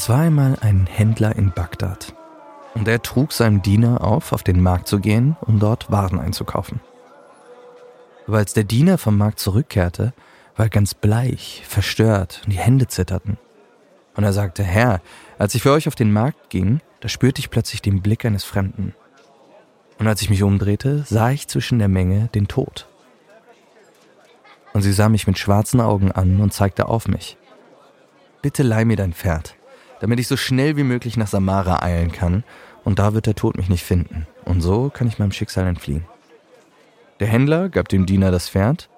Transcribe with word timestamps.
Es 0.00 0.08
war 0.08 0.20
einmal 0.20 0.56
ein 0.62 0.86
Händler 0.86 1.36
in 1.36 1.52
Bagdad. 1.52 2.14
Und 2.74 2.88
er 2.88 3.02
trug 3.02 3.34
seinem 3.34 3.60
Diener 3.60 4.02
auf, 4.02 4.32
auf 4.32 4.42
den 4.42 4.62
Markt 4.62 4.88
zu 4.88 4.98
gehen, 4.98 5.36
um 5.42 5.60
dort 5.60 5.90
Waren 5.90 6.18
einzukaufen. 6.18 6.80
Aber 8.26 8.38
als 8.38 8.54
der 8.54 8.64
Diener 8.64 8.96
vom 8.96 9.18
Markt 9.18 9.40
zurückkehrte, 9.40 10.14
war 10.56 10.64
er 10.64 10.70
ganz 10.70 10.94
bleich, 10.94 11.64
verstört 11.68 12.40
und 12.46 12.54
die 12.54 12.58
Hände 12.58 12.86
zitterten. 12.86 13.36
Und 14.16 14.24
er 14.24 14.32
sagte, 14.32 14.62
Herr, 14.62 15.02
als 15.38 15.54
ich 15.54 15.60
für 15.60 15.72
euch 15.72 15.86
auf 15.86 15.96
den 15.96 16.14
Markt 16.14 16.48
ging, 16.48 16.80
da 17.00 17.10
spürte 17.10 17.40
ich 17.40 17.50
plötzlich 17.50 17.82
den 17.82 18.00
Blick 18.00 18.24
eines 18.24 18.44
Fremden. 18.44 18.94
Und 19.98 20.08
als 20.08 20.22
ich 20.22 20.30
mich 20.30 20.42
umdrehte, 20.42 21.04
sah 21.06 21.30
ich 21.30 21.46
zwischen 21.46 21.78
der 21.78 21.88
Menge 21.88 22.30
den 22.34 22.48
Tod. 22.48 22.88
Und 24.72 24.80
sie 24.80 24.94
sah 24.94 25.10
mich 25.10 25.26
mit 25.26 25.36
schwarzen 25.36 25.82
Augen 25.82 26.10
an 26.10 26.40
und 26.40 26.54
zeigte 26.54 26.88
auf 26.88 27.06
mich. 27.06 27.36
Bitte 28.40 28.62
leih 28.62 28.86
mir 28.86 28.96
dein 28.96 29.12
Pferd, 29.12 29.56
damit 30.00 30.18
ich 30.18 30.28
so 30.28 30.36
schnell 30.36 30.76
wie 30.76 30.82
möglich 30.82 31.16
nach 31.16 31.28
Samara 31.28 31.82
eilen 31.82 32.12
kann, 32.12 32.44
und 32.84 32.98
da 32.98 33.14
wird 33.14 33.26
der 33.26 33.34
Tod 33.34 33.56
mich 33.56 33.68
nicht 33.68 33.84
finden. 33.84 34.26
Und 34.44 34.62
so 34.62 34.90
kann 34.90 35.06
ich 35.06 35.18
meinem 35.18 35.32
Schicksal 35.32 35.66
entfliehen. 35.66 36.04
Der 37.20 37.28
Händler 37.28 37.68
gab 37.68 37.88
dem 37.88 38.06
Diener 38.06 38.30
das 38.30 38.48
Pferd, 38.48 38.88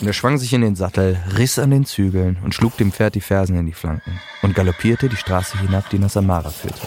und 0.00 0.06
er 0.06 0.12
schwang 0.12 0.36
sich 0.38 0.52
in 0.52 0.60
den 0.60 0.76
Sattel, 0.76 1.18
riss 1.36 1.58
an 1.58 1.70
den 1.70 1.84
Zügeln 1.84 2.38
und 2.44 2.54
schlug 2.54 2.76
dem 2.76 2.92
Pferd 2.92 3.14
die 3.14 3.20
Fersen 3.20 3.58
in 3.58 3.66
die 3.66 3.72
Flanken 3.72 4.20
und 4.42 4.54
galoppierte 4.54 5.08
die 5.08 5.16
Straße 5.16 5.58
hinab, 5.58 5.88
die 5.90 5.98
nach 5.98 6.10
Samara 6.10 6.50
führte. 6.50 6.86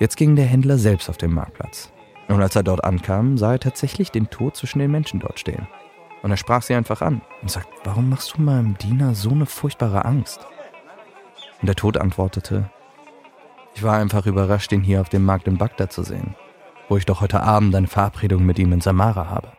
Jetzt 0.00 0.16
ging 0.16 0.36
der 0.36 0.46
Händler 0.46 0.78
selbst 0.78 1.08
auf 1.08 1.16
den 1.16 1.32
Marktplatz. 1.32 1.92
Und 2.28 2.40
als 2.40 2.56
er 2.56 2.62
dort 2.62 2.82
ankam, 2.82 3.36
sah 3.36 3.52
er 3.52 3.60
tatsächlich 3.60 4.10
den 4.10 4.30
Tod 4.30 4.56
zwischen 4.56 4.78
den 4.78 4.90
Menschen 4.90 5.20
dort 5.20 5.38
stehen. 5.38 5.68
Und 6.22 6.30
er 6.30 6.36
sprach 6.36 6.62
sie 6.62 6.74
einfach 6.74 7.02
an 7.02 7.20
und 7.42 7.50
sagt, 7.50 7.68
warum 7.84 8.08
machst 8.08 8.36
du 8.36 8.42
meinem 8.42 8.78
Diener 8.78 9.14
so 9.14 9.30
eine 9.30 9.46
furchtbare 9.46 10.04
Angst? 10.04 10.46
Und 11.60 11.66
der 11.66 11.74
Tod 11.74 11.96
antwortete, 11.98 12.70
ich 13.74 13.82
war 13.82 13.96
einfach 13.96 14.26
überrascht, 14.26 14.70
ihn 14.72 14.82
hier 14.82 15.00
auf 15.00 15.08
dem 15.08 15.24
Markt 15.24 15.48
in 15.48 15.58
Bagdad 15.58 15.92
zu 15.92 16.04
sehen, 16.04 16.36
wo 16.88 16.96
ich 16.96 17.06
doch 17.06 17.20
heute 17.20 17.42
Abend 17.42 17.74
eine 17.74 17.88
Verabredung 17.88 18.46
mit 18.46 18.58
ihm 18.58 18.72
in 18.72 18.80
Samara 18.80 19.28
habe. 19.28 19.52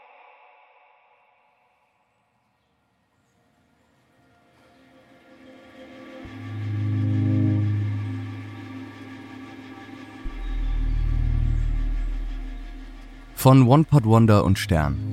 Von 13.36 13.68
One 13.68 13.84
Pot 13.84 14.06
Wonder 14.06 14.46
und 14.46 14.58
Stern. 14.58 15.13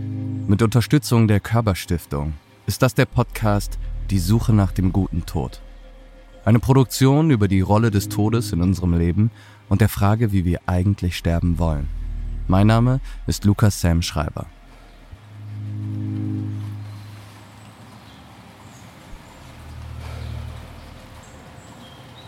Mit 0.50 0.62
Unterstützung 0.62 1.28
der 1.28 1.38
Körperstiftung 1.38 2.34
ist 2.66 2.82
das 2.82 2.92
der 2.92 3.06
Podcast 3.06 3.78
Die 4.10 4.18
Suche 4.18 4.52
nach 4.52 4.72
dem 4.72 4.92
guten 4.92 5.24
Tod. 5.24 5.60
Eine 6.44 6.58
Produktion 6.58 7.30
über 7.30 7.46
die 7.46 7.60
Rolle 7.60 7.92
des 7.92 8.08
Todes 8.08 8.50
in 8.50 8.60
unserem 8.60 8.98
Leben 8.98 9.30
und 9.68 9.80
der 9.80 9.88
Frage, 9.88 10.32
wie 10.32 10.44
wir 10.44 10.58
eigentlich 10.66 11.16
sterben 11.16 11.60
wollen. 11.60 11.86
Mein 12.48 12.66
Name 12.66 12.98
ist 13.28 13.44
Lukas 13.44 13.80
Sam 13.80 14.02
Schreiber. 14.02 14.46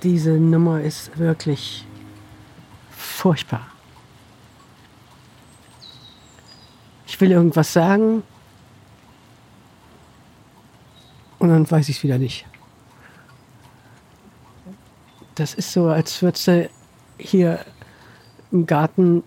Diese 0.05 0.35
Nummer 0.35 0.81
ist 0.81 1.19
wirklich 1.19 1.85
furchtbar. 2.89 3.72
Will 7.23 7.31
irgendwas 7.31 7.73
sagen 7.73 8.25
und 11.39 11.49
dann 11.49 11.71
weiß 11.71 11.89
ich 11.89 11.99
es 11.99 12.03
wieder 12.03 12.19
nicht. 12.19 12.47
Das 15.37 15.55
ist 15.55 15.73
so, 15.73 15.89
als 15.89 16.21
würdest 16.21 16.49
du 16.49 16.69
hier 17.19 17.65
im 18.51 18.67
Garten 18.67 19.23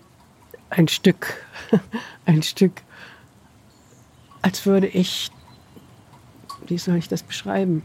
ein 0.68 0.88
Stück, 0.88 1.42
ein 2.26 2.42
Stück, 2.42 2.82
als 4.42 4.66
würde 4.66 4.88
ich, 4.88 5.30
wie 6.66 6.78
soll 6.78 6.96
ich 6.96 7.08
das 7.08 7.22
beschreiben? 7.22 7.82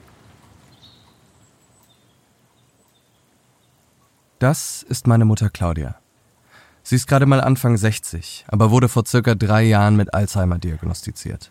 Das 4.40 4.84
ist 4.84 5.08
meine 5.08 5.24
Mutter 5.24 5.50
Claudia. 5.50 6.01
Sie 6.92 6.98
ist 6.98 7.08
gerade 7.08 7.26
mal 7.26 7.40
Anfang 7.40 7.78
60, 7.78 8.44
aber 8.50 8.70
wurde 8.70 8.90
vor 8.90 9.06
circa 9.08 9.34
drei 9.34 9.64
Jahren 9.64 9.96
mit 9.96 10.14
Alzheimer 10.14 10.60
diagnostiziert. 10.60 11.50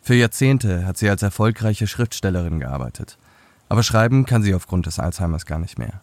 Für 0.00 0.14
Jahrzehnte 0.14 0.86
hat 0.86 0.96
sie 0.96 1.10
als 1.10 1.20
erfolgreiche 1.20 1.86
Schriftstellerin 1.86 2.58
gearbeitet, 2.58 3.18
aber 3.68 3.82
schreiben 3.82 4.24
kann 4.24 4.42
sie 4.42 4.54
aufgrund 4.54 4.86
des 4.86 4.98
Alzheimers 4.98 5.44
gar 5.44 5.58
nicht 5.58 5.78
mehr. 5.78 6.00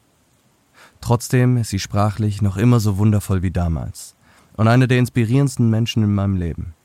Trotzdem 1.01 1.57
ist 1.57 1.69
sie 1.71 1.79
sprachlich 1.79 2.43
noch 2.43 2.57
immer 2.57 2.79
so 2.79 2.99
wundervoll 2.99 3.41
wie 3.41 3.49
damals 3.49 4.13
und 4.57 4.67
eine 4.67 4.87
der 4.87 4.99
inspirierendsten 4.99 5.67
Menschen 5.67 6.03
in 6.03 6.13
meinem 6.13 6.35
Leben. 6.35 6.75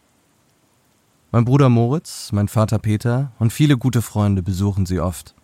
Mein 1.31 1.44
Bruder 1.44 1.69
Moritz, 1.69 2.32
mein 2.32 2.49
Vater 2.49 2.78
Peter 2.78 3.32
und 3.38 3.53
viele 3.53 3.76
gute 3.76 4.00
Freunde 4.00 4.43
besuchen 4.43 4.87
sie 4.87 4.99
oft. 4.99 5.34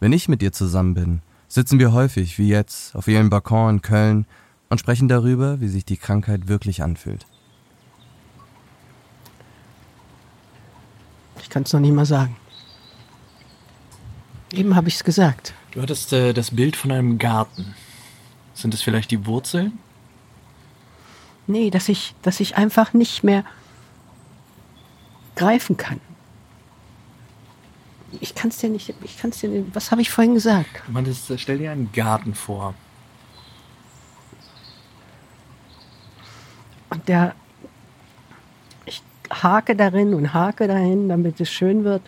Wenn 0.00 0.12
ich 0.12 0.28
mit 0.28 0.42
ihr 0.42 0.50
zusammen 0.50 0.94
bin, 0.94 1.22
sitzen 1.46 1.78
wir 1.78 1.92
häufig, 1.92 2.40
wie 2.40 2.48
jetzt, 2.48 2.96
auf 2.96 3.06
ihrem 3.06 3.30
Balkon 3.30 3.76
in 3.76 3.80
Köln 3.80 4.26
und 4.68 4.78
sprechen 4.78 5.08
darüber, 5.08 5.60
wie 5.60 5.68
sich 5.68 5.84
die 5.84 5.96
Krankheit 5.96 6.48
wirklich 6.48 6.82
anfühlt. 6.82 7.26
Ich 11.40 11.50
kann 11.50 11.64
es 11.64 11.72
noch 11.72 11.80
nicht 11.80 11.92
mal 11.92 12.06
sagen. 12.06 12.36
Eben 14.52 14.74
habe 14.76 14.88
ich 14.88 14.94
es 14.94 15.04
gesagt. 15.04 15.52
Du 15.72 15.82
hattest 15.82 16.12
äh, 16.12 16.32
das 16.32 16.52
Bild 16.52 16.76
von 16.76 16.92
einem 16.92 17.18
Garten. 17.18 17.74
Sind 18.54 18.72
es 18.72 18.82
vielleicht 18.82 19.10
die 19.10 19.26
Wurzeln? 19.26 19.78
Nee, 21.46 21.70
dass 21.70 21.88
ich, 21.88 22.14
dass 22.22 22.40
ich 22.40 22.56
einfach 22.56 22.92
nicht 22.92 23.24
mehr 23.24 23.44
greifen 25.34 25.76
kann. 25.76 26.00
Ich 28.20 28.34
kann 28.34 28.50
es 28.50 28.58
dir 28.58 28.70
nicht, 28.70 28.94
ich 29.02 29.18
kann 29.18 29.30
es 29.30 29.40
dir 29.40 29.48
nicht, 29.48 29.74
was 29.74 29.90
habe 29.90 30.00
ich 30.00 30.10
vorhin 30.10 30.34
gesagt? 30.34 30.82
Du 30.86 30.92
meintest, 30.92 31.30
äh, 31.30 31.38
stell 31.38 31.58
dir 31.58 31.72
einen 31.72 31.90
Garten 31.92 32.34
vor. 32.34 32.74
Der, 36.96 37.34
ich 38.86 39.02
hake 39.30 39.76
darin 39.76 40.14
und 40.14 40.34
hake 40.34 40.66
dahin, 40.66 41.08
damit 41.08 41.40
es 41.40 41.50
schön 41.50 41.84
wird. 41.84 42.02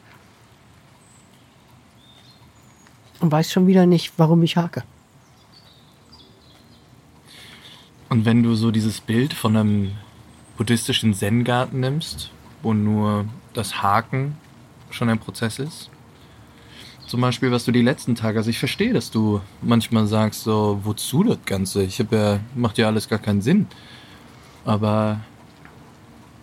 Und 3.21 3.33
weiß 3.33 3.51
schon 3.51 3.67
wieder 3.67 3.87
nicht, 3.87 4.13
warum 4.19 4.43
ich 4.43 4.57
hake. 4.57 4.85
Und 8.09 8.25
wenn 8.25 8.43
du 8.43 8.55
so 8.55 8.71
dieses 8.71 9.01
Bild 9.01 9.33
von 9.33 9.57
einem 9.57 9.93
buddhistischen 10.57 11.15
Zen-Garten 11.15 11.81
nimmst, 11.81 12.31
wo 12.63 12.73
nur 12.73 13.27
das 13.53 13.83
Haken 13.83 14.37
schon 14.91 15.09
ein 15.09 15.19
Prozess 15.19 15.59
ist, 15.59 15.91
zum 17.07 17.21
Beispiel, 17.21 17.53
was 17.53 17.65
du 17.65 17.71
die 17.71 17.83
letzten 17.83 18.17
Tage, 18.17 18.39
also 18.39 18.51
ich 18.51 18.59
verstehe, 18.59 18.93
dass 18.93 19.13
du 19.13 19.41
manchmal 19.63 20.07
sagst, 20.09 20.43
so, 20.43 20.81
wozu 20.83 21.23
das 21.23 21.39
Ganze? 21.47 21.85
Ich 21.85 22.01
habe 22.01 22.17
ja, 22.17 22.41
macht 22.57 22.79
ja 22.79 22.89
alles 22.89 23.09
gar 23.09 23.21
keinen 23.21 23.43
Sinn. 23.43 23.67
Aber 24.67 25.21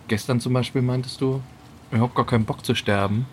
gestern 0.08 0.40
zum 0.40 0.54
Beispiel 0.54 0.80
meintest 0.80 1.20
du, 1.20 1.42
ich 1.92 1.98
habe 2.00 2.12
gar 2.14 2.26
keinen 2.26 2.46
Bock 2.46 2.64
zu 2.64 2.74
sterben. 2.74 3.26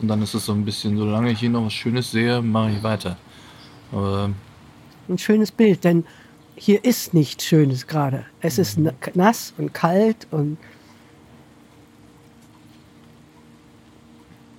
Und 0.00 0.08
dann 0.08 0.22
ist 0.22 0.34
es 0.34 0.44
so 0.44 0.52
ein 0.52 0.66
bisschen, 0.66 0.98
solange 0.98 1.30
ich 1.30 1.40
hier 1.40 1.48
noch 1.48 1.64
was 1.64 1.72
Schönes 1.72 2.10
sehe, 2.10 2.42
mache 2.42 2.72
ich 2.72 2.82
weiter. 2.82 3.16
Aber 3.90 4.30
ein 5.08 5.18
schönes 5.18 5.50
Bild, 5.50 5.82
denn 5.82 6.04
hier 6.56 6.84
ist 6.84 7.14
nichts 7.14 7.44
Schönes 7.44 7.86
gerade. 7.86 8.26
Es 8.40 8.58
ist 8.58 8.78
nass 9.14 9.54
und 9.56 9.72
kalt 9.72 10.26
und 10.30 10.58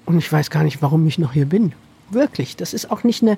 und 0.06 0.18
ich 0.18 0.32
weiß 0.32 0.50
gar 0.50 0.64
nicht, 0.64 0.82
warum 0.82 1.06
ich 1.08 1.18
noch 1.18 1.34
hier 1.34 1.46
bin. 1.46 1.74
Wirklich, 2.10 2.56
das 2.56 2.74
ist 2.74 2.92
auch 2.92 3.04
nicht 3.04 3.22
eine, 3.22 3.38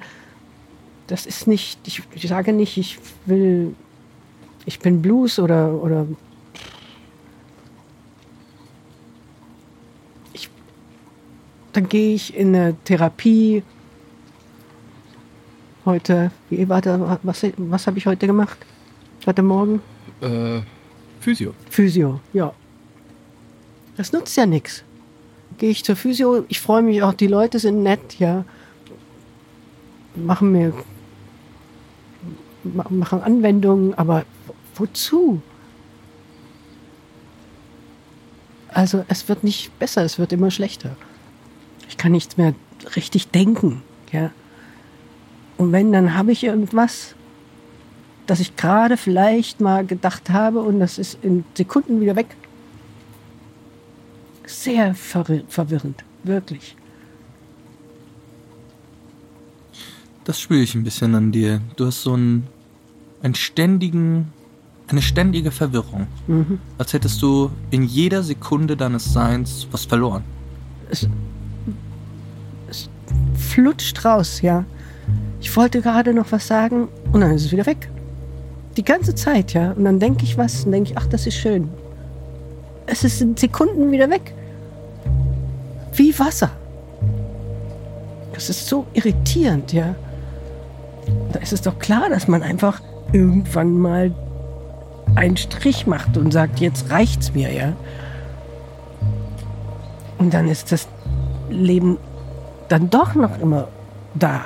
das 1.07 1.25
ist 1.25 1.47
nicht, 1.47 1.79
ich, 1.87 2.03
ich 2.13 2.27
sage 2.27 2.51
nicht, 2.53 2.77
ich 2.77 2.99
will 3.25 3.75
ich 4.67 4.79
bin 4.79 5.01
Blues 5.01 5.39
oder, 5.39 5.73
oder 5.81 6.05
ich, 10.33 10.49
dann 11.71 11.87
gehe 11.87 12.13
ich 12.13 12.35
in 12.35 12.53
eine 12.53 12.75
Therapie. 12.83 13.63
Heute, 15.85 16.31
wie 16.49 16.67
war 16.67 16.81
da, 16.81 17.17
was, 17.23 17.45
was 17.55 17.87
habe 17.87 17.97
ich 17.97 18.05
heute 18.05 18.27
gemacht? 18.27 18.57
Heute 19.25 19.41
Morgen? 19.41 19.81
Äh, 20.19 20.59
Physio. 21.21 21.53
Physio, 21.69 22.19
ja. 22.33 22.53
Das 23.95 24.11
nutzt 24.11 24.35
ja 24.35 24.45
nichts. 24.45 24.83
Gehe 25.57 25.69
ich 25.69 25.85
zur 25.85 25.95
Physio, 25.95 26.43
ich 26.49 26.59
freue 26.59 26.81
mich 26.81 27.01
auch, 27.01 27.13
die 27.13 27.27
Leute 27.27 27.57
sind 27.59 27.83
nett, 27.83 28.19
ja. 28.19 28.43
Machen 30.13 30.51
mir 30.51 30.73
machen 32.65 33.21
Anwendungen, 33.23 33.93
aber 33.93 34.25
wozu? 34.79 35.41
Also 38.69 39.03
es 39.07 39.27
wird 39.27 39.43
nicht 39.43 39.77
besser, 39.79 40.03
es 40.03 40.19
wird 40.19 40.31
immer 40.33 40.51
schlechter. 40.51 40.95
Ich 41.89 41.97
kann 41.97 42.11
nichts 42.11 42.37
mehr 42.37 42.53
richtig 42.95 43.29
denken, 43.29 43.81
ja. 44.11 44.31
Und 45.57 45.71
wenn, 45.71 45.91
dann 45.91 46.13
habe 46.13 46.31
ich 46.31 46.43
irgendwas, 46.43 47.15
das 48.27 48.39
ich 48.39 48.55
gerade 48.55 48.97
vielleicht 48.97 49.61
mal 49.61 49.85
gedacht 49.85 50.29
habe 50.29 50.59
und 50.59 50.79
das 50.79 50.97
ist 50.97 51.17
in 51.23 51.43
Sekunden 51.55 52.01
wieder 52.01 52.15
weg. 52.15 52.35
Sehr 54.45 54.93
verwirrend, 54.93 56.03
wirklich. 56.23 56.75
Das 60.23 60.39
spüre 60.39 60.61
ich 60.61 60.75
ein 60.75 60.83
bisschen 60.83 61.15
an 61.15 61.31
dir. 61.31 61.61
Du 61.77 61.85
hast 61.85 62.03
so 62.03 62.13
einen, 62.13 62.47
einen 63.23 63.33
ständigen, 63.33 64.33
eine 64.87 65.01
ständige 65.01 65.51
Verwirrung. 65.51 66.07
Mhm. 66.27 66.59
Als 66.77 66.93
hättest 66.93 67.21
du 67.21 67.51
in 67.71 67.83
jeder 67.83 68.23
Sekunde 68.23 68.77
deines 68.77 69.11
Seins 69.11 69.67
was 69.71 69.85
verloren. 69.85 70.23
Es, 70.89 71.07
es 72.69 72.89
flutscht 73.35 74.03
raus, 74.05 74.41
ja. 74.41 74.65
Ich 75.41 75.55
wollte 75.55 75.81
gerade 75.81 76.13
noch 76.13 76.31
was 76.31 76.47
sagen 76.47 76.87
und 77.11 77.21
dann 77.21 77.31
ist 77.31 77.45
es 77.45 77.51
wieder 77.51 77.65
weg. 77.65 77.89
Die 78.77 78.83
ganze 78.83 79.15
Zeit, 79.15 79.53
ja. 79.53 79.71
Und 79.71 79.85
dann 79.85 79.99
denke 79.99 80.23
ich 80.23 80.37
was 80.37 80.65
und 80.65 80.71
denke 80.71 80.91
ich, 80.91 80.97
ach, 80.97 81.07
das 81.07 81.27
ist 81.27 81.35
schön. 81.35 81.69
Es 82.85 83.03
ist 83.03 83.21
in 83.21 83.35
Sekunden 83.35 83.91
wieder 83.91 84.09
weg. 84.09 84.33
Wie 85.93 86.17
Wasser. 86.17 86.51
Das 88.33 88.49
ist 88.49 88.67
so 88.67 88.85
irritierend, 88.93 89.73
ja. 89.73 89.95
Da 91.33 91.39
ist 91.39 91.53
es 91.53 91.61
doch 91.61 91.79
klar, 91.79 92.09
dass 92.09 92.27
man 92.27 92.43
einfach 92.43 92.81
irgendwann 93.11 93.79
mal 93.79 94.13
einen 95.15 95.37
Strich 95.37 95.87
macht 95.87 96.17
und 96.17 96.31
sagt, 96.31 96.59
jetzt 96.59 96.89
reicht's 96.89 97.33
mir, 97.33 97.51
ja. 97.51 97.73
Und 100.17 100.33
dann 100.33 100.47
ist 100.47 100.71
das 100.71 100.87
Leben 101.49 101.97
dann 102.69 102.89
doch 102.89 103.15
noch 103.15 103.39
immer 103.39 103.67
da. 104.15 104.45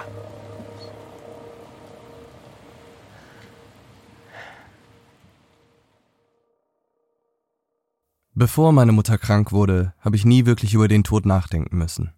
Bevor 8.33 8.71
meine 8.71 8.91
Mutter 8.91 9.17
krank 9.17 9.51
wurde, 9.51 9.93
habe 9.99 10.15
ich 10.15 10.25
nie 10.25 10.45
wirklich 10.45 10.73
über 10.73 10.87
den 10.87 11.03
Tod 11.03 11.25
nachdenken 11.25 11.77
müssen. 11.77 12.11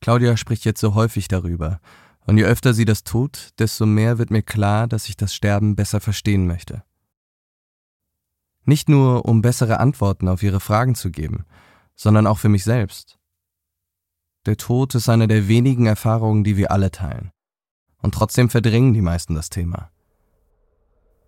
Claudia 0.00 0.36
spricht 0.36 0.64
jetzt 0.64 0.80
so 0.80 0.94
häufig 0.94 1.28
darüber, 1.28 1.80
und 2.26 2.36
je 2.38 2.44
öfter 2.44 2.74
sie 2.74 2.84
das 2.84 3.02
tut, 3.02 3.50
desto 3.58 3.86
mehr 3.86 4.18
wird 4.18 4.30
mir 4.30 4.42
klar, 4.42 4.86
dass 4.86 5.08
ich 5.08 5.16
das 5.16 5.34
Sterben 5.34 5.74
besser 5.74 6.00
verstehen 6.00 6.46
möchte. 6.46 6.82
Nicht 8.64 8.88
nur, 8.88 9.24
um 9.24 9.42
bessere 9.42 9.80
Antworten 9.80 10.28
auf 10.28 10.42
ihre 10.42 10.60
Fragen 10.60 10.94
zu 10.94 11.10
geben, 11.10 11.44
sondern 11.94 12.26
auch 12.26 12.38
für 12.38 12.48
mich 12.48 12.64
selbst. 12.64 13.18
Der 14.46 14.56
Tod 14.56 14.94
ist 14.94 15.08
eine 15.08 15.28
der 15.28 15.48
wenigen 15.48 15.86
Erfahrungen, 15.86 16.44
die 16.44 16.56
wir 16.56 16.70
alle 16.70 16.90
teilen. 16.90 17.30
Und 18.02 18.14
trotzdem 18.14 18.48
verdrängen 18.48 18.94
die 18.94 19.02
meisten 19.02 19.34
das 19.34 19.50
Thema. 19.50 19.90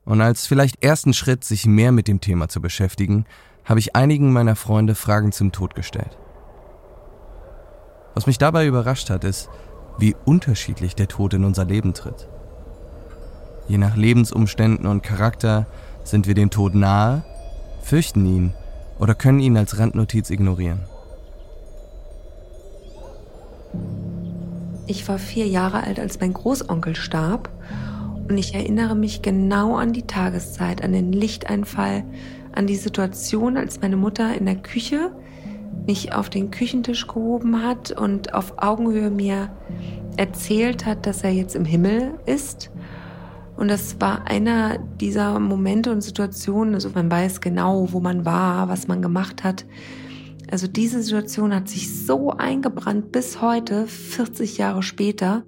Und 0.05 0.21
als 0.21 0.47
vielleicht 0.47 0.83
ersten 0.83 1.13
Schritt, 1.13 1.45
sich 1.45 1.67
mehr 1.67 1.93
mit 1.93 2.09
dem 2.09 2.21
Thema 2.21 2.49
zu 2.49 2.61
beschäftigen, 2.61 3.27
habe 3.65 3.81
ich 3.81 3.95
einigen 3.95 4.33
meiner 4.33 4.57
Freunde 4.57 4.95
Fragen 4.95 5.33
zum 5.33 5.53
Tod 5.53 5.75
gestellt. 5.75 6.19
Was 8.15 8.27
mich 8.27 8.39
dabei 8.39 8.67
überrascht 8.67 9.11
hat, 9.11 9.25
ist, 9.25 9.49
wie 9.99 10.17
unterschiedlich 10.25 10.95
der 10.97 11.09
Tod 11.09 11.35
in 11.35 11.45
unser 11.45 11.65
Leben 11.65 11.95
tritt. 11.95 12.29
Je 13.69 13.79
nach 13.79 13.97
Lebensumständen 13.97 14.87
und 14.87 15.03
Charakter 15.03 15.67
sind 16.05 16.27
wir 16.27 16.35
dem 16.35 16.51
Tod 16.51 16.75
nahe, 16.75 17.23
fürchten 17.83 18.25
ihn 18.27 18.55
oder 18.99 19.15
können 19.15 19.41
ihn 19.41 19.57
als 19.57 19.79
Randnotiz 19.79 20.31
ignorieren. 20.31 20.81
Ich 24.87 25.07
war 25.09 25.19
vier 25.19 25.47
Jahre 25.47 25.85
alt, 25.85 25.99
als 25.99 26.21
mein 26.21 26.33
Großonkel 26.33 26.97
starb 26.97 27.49
und 28.29 28.37
ich 28.37 28.55
erinnere 28.55 28.95
mich 28.95 29.23
genau 29.23 29.77
an 29.77 29.93
die 29.93 30.07
Tageszeit, 30.07 30.83
an 30.83 30.93
den 30.93 31.13
Lichteinfall, 31.13 32.05
an 32.53 32.67
die 32.67 32.77
Situation, 32.77 33.57
als 33.57 33.81
meine 33.81 33.97
Mutter 33.97 34.35
in 34.37 34.47
der 34.47 34.57
Küche 34.57 35.13
mich 35.87 36.13
auf 36.13 36.31
den 36.31 36.51
Küchentisch 36.51 37.07
gehoben 37.07 37.63
hat 37.63 37.91
und 37.91 38.35
auf 38.35 38.55
Augenhöhe 38.59 39.11
mir 39.11 39.51
erzählt 40.17 40.87
hat, 40.87 41.07
dass 41.07 41.23
er 41.23 41.31
jetzt 41.31 41.57
im 41.57 41.65
Himmel 41.65 42.15
ist. 42.27 42.71
Und 43.63 43.69
das 43.69 44.01
war 44.01 44.27
einer 44.27 44.77
dieser 45.01 45.39
Momente 45.39 45.93
und 45.93 46.01
Situationen, 46.01 46.75
also 46.75 46.91
man 46.93 47.09
weiß 47.09 47.41
genau, 47.41 47.87
wo 47.93 48.01
man 48.01 48.25
war, 48.25 48.69
was 48.69 48.89
man 48.89 49.03
gemacht 49.03 49.45
hat. 49.45 49.65
Also 50.51 50.67
diese 50.67 51.01
Situation 51.01 51.55
hat 51.55 51.69
sich 51.69 52.05
so 52.05 52.33
eingebrannt 52.33 53.13
bis 53.13 53.41
heute, 53.41 53.87
40 53.87 54.59
Jahre 54.59 54.83
später. 54.83 55.45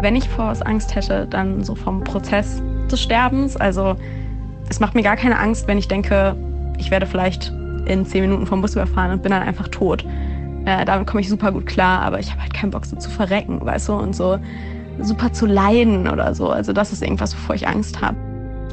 Wenn 0.00 0.14
ich 0.14 0.28
Angst 0.38 0.94
hätte, 0.94 1.26
dann 1.28 1.64
so 1.64 1.74
vom 1.74 2.04
Prozess 2.04 2.62
des 2.88 3.00
Sterbens. 3.00 3.56
Also 3.56 3.96
es 4.68 4.78
macht 4.78 4.94
mir 4.94 5.02
gar 5.02 5.16
keine 5.16 5.40
Angst, 5.40 5.66
wenn 5.66 5.76
ich 5.76 5.88
denke, 5.88 6.36
ich 6.78 6.92
werde 6.92 7.06
vielleicht 7.06 7.52
in 7.86 8.06
zehn 8.06 8.20
Minuten 8.20 8.46
vom 8.46 8.60
Bus 8.60 8.74
überfahren 8.74 9.10
und 9.10 9.24
bin 9.24 9.32
dann 9.32 9.42
einfach 9.42 9.66
tot. 9.66 10.04
Äh, 10.70 10.84
damit 10.84 11.08
komme 11.08 11.20
ich 11.20 11.28
super 11.28 11.50
gut 11.50 11.66
klar, 11.66 12.02
aber 12.02 12.20
ich 12.20 12.30
habe 12.30 12.42
halt 12.42 12.54
keinen 12.54 12.70
Bock, 12.70 12.86
so 12.86 12.96
zu 12.96 13.10
verrecken, 13.10 13.60
weißt 13.60 13.88
du, 13.88 13.94
und 13.94 14.14
so 14.14 14.38
super 15.00 15.32
zu 15.32 15.46
leiden 15.46 16.08
oder 16.08 16.32
so. 16.34 16.48
Also 16.48 16.72
das 16.72 16.92
ist 16.92 17.02
irgendwas, 17.02 17.34
wovor 17.34 17.56
ich 17.56 17.66
Angst 17.66 18.00
habe. 18.00 18.16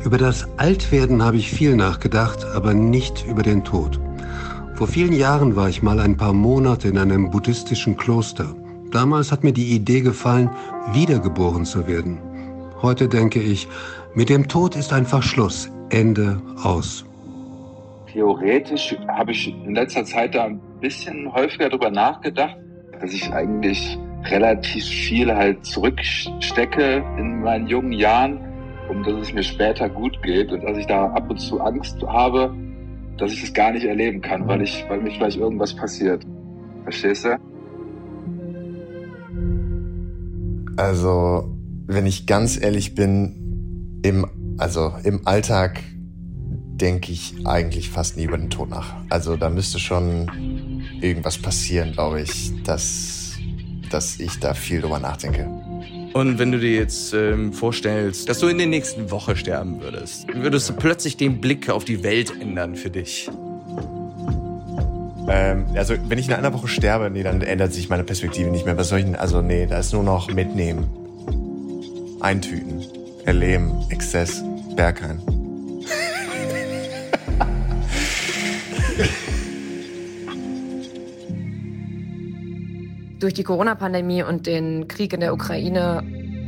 Über 0.04 0.20
das 0.20 0.48
Altwerden 0.58 1.24
habe 1.24 1.38
ich 1.38 1.50
viel 1.50 1.76
nachgedacht, 1.76 2.46
aber 2.54 2.74
nicht 2.74 3.26
über 3.28 3.42
den 3.42 3.64
Tod. 3.64 4.00
Vor 4.76 4.88
vielen 4.88 5.14
Jahren 5.14 5.56
war 5.56 5.70
ich 5.70 5.82
mal 5.82 6.00
ein 6.00 6.16
paar 6.16 6.34
Monate 6.34 6.88
in 6.88 7.00
einem 7.00 7.32
buddhistischen 7.32 7.98
Kloster. 7.98 8.54
Damals 8.92 9.32
hat 9.32 9.44
mir 9.44 9.54
die 9.54 9.74
Idee 9.74 10.02
gefallen, 10.02 10.52
wiedergeboren 10.94 11.66
zu 11.66 11.88
werden. 11.88 12.20
Heute 12.82 13.08
denke 13.08 13.40
ich, 13.42 13.68
mit 14.14 14.30
dem 14.30 14.48
Tod 14.48 14.76
ist 14.76 14.94
einfach 14.94 15.24
Schluss. 15.24 15.70
Ende 15.90 16.40
aus. 16.62 17.07
Theoretisch 18.18 18.98
habe 19.10 19.32
ich 19.32 19.48
in 19.48 19.76
letzter 19.76 20.04
Zeit 20.04 20.34
da 20.34 20.46
ein 20.46 20.60
bisschen 20.82 21.32
häufiger 21.32 21.70
darüber 21.70 21.92
nachgedacht, 21.92 22.58
dass 23.00 23.14
ich 23.14 23.32
eigentlich 23.32 23.96
relativ 24.24 24.84
viel 24.86 25.32
halt 25.36 25.64
zurückstecke 25.64 27.06
in 27.20 27.42
meinen 27.42 27.68
jungen 27.68 27.92
Jahren, 27.92 28.40
um 28.90 29.04
dass 29.04 29.14
es 29.22 29.34
mir 29.34 29.44
später 29.44 29.88
gut 29.88 30.20
geht 30.24 30.52
und 30.52 30.64
dass 30.64 30.80
ich 30.80 30.88
da 30.88 31.12
ab 31.12 31.30
und 31.30 31.38
zu 31.38 31.62
Angst 31.62 32.02
habe, 32.08 32.56
dass 33.20 33.34
ich 33.34 33.42
das 33.42 33.54
gar 33.54 33.72
nicht 33.72 33.86
erleben 33.86 34.20
kann, 34.20 34.48
weil 34.48 34.64
ich, 34.64 34.84
weil 34.90 35.00
mir 35.00 35.12
vielleicht 35.12 35.38
irgendwas 35.38 35.76
passiert. 35.76 36.26
Verstehst 36.86 37.24
du? 37.24 37.38
Also, 40.76 41.56
wenn 41.86 42.08
ich 42.08 42.26
ganz 42.26 42.60
ehrlich 42.60 42.96
bin, 42.96 44.02
im, 44.04 44.26
also 44.58 44.92
im 45.04 45.22
Alltag 45.26 45.84
denke 46.78 47.12
ich 47.12 47.34
eigentlich 47.46 47.90
fast 47.90 48.18
nie 48.18 48.24
über 48.24 48.38
den 48.38 48.50
Tod 48.50 48.70
nach. 48.70 48.96
Also 49.10 49.36
da 49.36 49.50
müsste 49.50 49.80
schon 49.80 50.84
irgendwas 51.02 51.38
passieren, 51.38 51.92
glaube 51.94 52.22
ich, 52.22 52.52
dass, 52.64 53.34
dass 53.90 54.20
ich 54.20 54.40
da 54.40 54.54
viel 54.54 54.82
drüber 54.82 55.00
nachdenke. 55.00 55.48
Und 56.14 56.40
wenn 56.40 56.52
du 56.52 56.60
dir 56.60 56.74
jetzt 56.74 57.14
ähm, 57.14 57.54
vorstellst, 57.54 58.30
dass 58.30 58.40
du 58.40 58.48
in 58.48 58.58
der 58.58 58.68
nächsten 58.68 59.12
Woche 59.12 59.36
sterben 59.36 59.82
würdest, 59.82 60.28
würdest 60.34 60.70
du 60.70 60.74
plötzlich 60.74 61.18
den 61.18 61.42
Blick 61.42 61.70
auf 61.70 61.86
die 61.86 62.04
Welt 62.04 62.34
ändern 62.40 62.76
für 62.76 62.90
dich? 62.90 63.30
Ähm, 65.30 65.66
also 65.76 65.96
wenn 66.08 66.18
ich 66.18 66.28
in 66.28 66.34
einer 66.34 66.54
Woche 66.54 66.68
sterbe, 66.68 67.10
nee, 67.10 67.24
dann 67.24 67.42
ändert 67.42 67.74
sich 67.74 67.90
meine 67.90 68.04
Perspektive 68.04 68.50
nicht 68.50 68.66
mehr. 68.66 68.78
Was 68.78 68.90
soll 68.90 69.00
ich 69.00 69.06
denn? 69.06 69.16
Also 69.16 69.42
nee, 69.42 69.68
da 69.68 69.80
ist 69.80 69.94
nur 69.94 70.04
noch 70.04 70.32
mitnehmen, 70.32 70.88
eintüten, 72.20 72.84
erleben, 73.26 73.74
Exzess, 73.90 74.44
Bergheim. 74.76 75.37
Durch 83.20 83.34
die 83.34 83.44
Corona-Pandemie 83.44 84.24
und 84.24 84.46
den 84.46 84.88
Krieg 84.88 85.12
in 85.14 85.20
der 85.20 85.34
Ukraine 85.34 86.04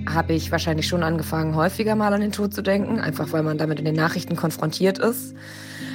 habe 0.08 0.34
ich 0.34 0.51
wahrscheinlich 0.51 0.88
schon 0.88 1.03
angefangen, 1.03 1.56
häufiger 1.56 1.96
mal 1.96 2.13
an 2.13 2.22
den 2.22 2.32
Tod 2.32 2.53
zu 2.53 2.62
denken, 2.62 3.00
einfach 3.00 3.32
weil 3.32 3.44
man 3.44 3.58
damit 3.58 3.79
in 3.79 3.86
den 3.86 3.96
Nachrichten 3.96 4.36
konfrontiert 4.36 4.98
ist. 5.00 5.36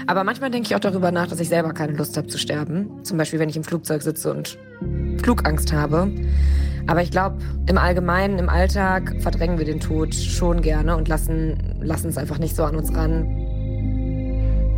Aber 0.07 0.25
manchmal 0.25 0.51
denke 0.51 0.67
ich 0.67 0.75
auch 0.75 0.81
darüber 0.81 1.11
nach, 1.11 1.29
dass 1.29 1.41
ich 1.41 1.49
selber 1.49 1.73
keine 1.73 1.93
Lust 1.93 2.17
habe 2.17 2.27
zu 2.27 2.39
sterben. 2.39 3.05
Zum 3.05 3.17
Beispiel, 3.17 3.39
wenn 3.39 3.49
ich 3.49 3.57
im 3.57 3.65
Flugzeug 3.65 4.03
sitze 4.03 4.33
und 4.33 4.59
Flugangst 5.23 5.73
habe. 5.73 6.11
Aber 6.87 7.03
ich 7.03 7.11
glaube, 7.11 7.39
im 7.67 7.79
Allgemeinen, 7.79 8.39
im 8.39 8.49
Alltag 8.49 9.15
verdrängen 9.21 9.59
wir 9.59 9.65
den 9.65 9.81
Tod 9.81 10.15
schon 10.15 10.61
gerne 10.61 10.97
und 10.97 11.09
lassen, 11.09 11.57
lassen 11.81 12.09
es 12.09 12.19
einfach 12.19 12.39
nicht 12.39 12.55
so 12.55 12.65
an 12.65 12.77
uns 12.77 12.95
ran. 12.95 13.44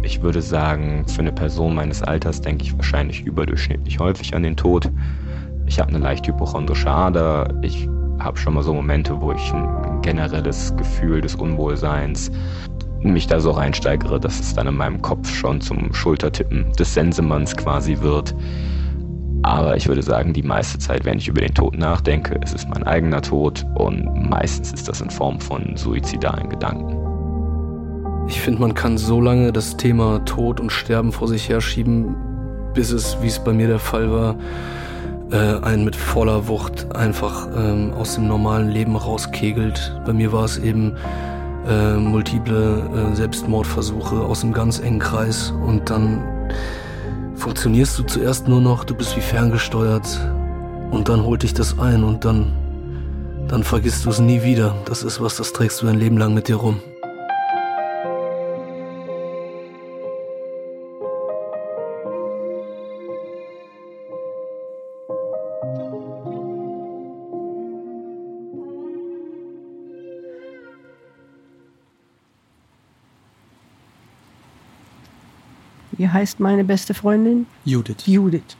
Ich 0.06 0.22
würde 0.22 0.40
sagen, 0.40 1.04
für 1.08 1.18
eine 1.18 1.32
Person 1.32 1.74
meines 1.74 2.00
Alters 2.00 2.40
denke 2.40 2.62
ich 2.62 2.76
wahrscheinlich 2.76 3.22
überdurchschnittlich 3.22 3.98
häufig 3.98 4.36
an 4.36 4.44
den 4.44 4.56
Tod. 4.56 4.88
Ich 5.66 5.80
habe 5.80 5.88
eine 5.88 5.98
leicht 5.98 6.24
hypochondrische 6.28 6.88
Ader. 6.88 7.52
Ich 7.62 7.88
habe 8.20 8.38
schon 8.38 8.54
mal 8.54 8.62
so 8.62 8.72
Momente, 8.72 9.20
wo 9.20 9.32
ich 9.32 9.52
ein 9.52 10.00
generelles 10.02 10.72
Gefühl 10.76 11.22
des 11.22 11.34
Unwohlseins 11.34 12.30
mich 13.02 13.26
da 13.26 13.40
so 13.40 13.50
reinsteigere, 13.50 14.20
dass 14.20 14.38
es 14.38 14.54
dann 14.54 14.68
in 14.68 14.76
meinem 14.76 15.02
Kopf 15.02 15.28
schon 15.28 15.60
zum 15.60 15.92
Schultertippen 15.92 16.72
des 16.74 16.94
Sensemanns 16.94 17.56
quasi 17.56 17.98
wird. 18.00 18.32
Aber 19.42 19.76
ich 19.76 19.88
würde 19.88 20.02
sagen, 20.02 20.32
die 20.32 20.44
meiste 20.44 20.78
Zeit, 20.78 21.04
wenn 21.04 21.18
ich 21.18 21.26
über 21.26 21.40
den 21.40 21.54
Tod 21.54 21.76
nachdenke, 21.76 22.38
ist 22.44 22.54
es 22.54 22.66
mein 22.68 22.84
eigener 22.84 23.22
Tod 23.22 23.66
und 23.74 24.30
meistens 24.30 24.72
ist 24.72 24.88
das 24.88 25.00
in 25.00 25.10
Form 25.10 25.40
von 25.40 25.76
suizidalen 25.76 26.48
Gedanken. 26.48 27.05
Ich 28.28 28.40
finde, 28.40 28.60
man 28.60 28.74
kann 28.74 28.98
so 28.98 29.20
lange 29.20 29.52
das 29.52 29.76
Thema 29.76 30.24
Tod 30.24 30.60
und 30.60 30.70
Sterben 30.70 31.12
vor 31.12 31.28
sich 31.28 31.48
herschieben, 31.48 32.16
bis 32.74 32.90
es, 32.90 33.16
wie 33.22 33.28
es 33.28 33.38
bei 33.38 33.52
mir 33.52 33.68
der 33.68 33.78
Fall 33.78 34.10
war, 34.10 34.36
äh, 35.30 35.64
einen 35.64 35.84
mit 35.84 35.94
voller 35.94 36.48
Wucht 36.48 36.94
einfach 36.94 37.48
ähm, 37.56 37.92
aus 37.94 38.14
dem 38.16 38.26
normalen 38.26 38.68
Leben 38.68 38.96
rauskegelt. 38.96 40.00
Bei 40.04 40.12
mir 40.12 40.32
war 40.32 40.44
es 40.44 40.58
eben 40.58 40.96
äh, 41.68 41.94
multiple 41.94 42.82
äh, 43.12 43.14
Selbstmordversuche 43.14 44.16
aus 44.16 44.42
einem 44.42 44.52
ganz 44.52 44.80
engen 44.80 45.00
Kreis 45.00 45.52
und 45.64 45.88
dann 45.90 46.22
funktionierst 47.36 47.98
du 47.98 48.02
zuerst 48.02 48.48
nur 48.48 48.60
noch, 48.60 48.84
du 48.84 48.94
bist 48.94 49.16
wie 49.16 49.20
ferngesteuert 49.20 50.06
und 50.90 51.08
dann 51.08 51.22
holt 51.22 51.42
dich 51.42 51.54
das 51.54 51.78
ein 51.78 52.02
und 52.02 52.24
dann, 52.24 52.52
dann 53.48 53.62
vergisst 53.62 54.04
du 54.04 54.10
es 54.10 54.18
nie 54.18 54.42
wieder. 54.42 54.74
Das 54.84 55.02
ist 55.02 55.20
was, 55.20 55.36
das 55.36 55.52
trägst 55.52 55.82
du 55.82 55.86
dein 55.86 55.98
Leben 55.98 56.18
lang 56.18 56.34
mit 56.34 56.48
dir 56.48 56.56
rum. 56.56 56.80
Heißt 76.16 76.40
meine 76.40 76.64
beste 76.64 76.94
Freundin? 76.94 77.46
Judith. 77.64 78.06
Judith. 78.06 78.56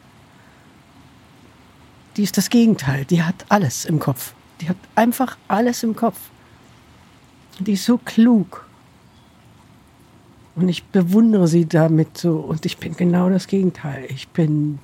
Die 2.17 2.23
ist 2.23 2.37
das 2.37 2.51
Gegenteil. 2.51 3.05
Die 3.07 3.23
hat 3.23 3.47
alles 3.49 3.85
im 3.87 3.99
Kopf. 3.99 4.35
Die 4.61 4.69
hat 4.69 4.77
einfach 4.95 5.37
alles 5.49 5.83
im 5.83 5.97
Kopf. 5.97 6.19
Die 7.59 7.73
ist 7.73 7.87
so 7.87 7.99
klug. 7.99 8.67
Und 10.55 10.69
ich 10.69 10.85
bewundere 10.85 11.49
sie 11.49 11.67
damit 11.67 12.19
so. 12.19 12.37
Und 12.37 12.67
ich 12.67 12.77
bin 12.77 12.95
genau 12.95 13.31
das 13.31 13.47
Gegenteil. 13.47 14.07
Ich 14.09 14.29
bin. 14.29 14.79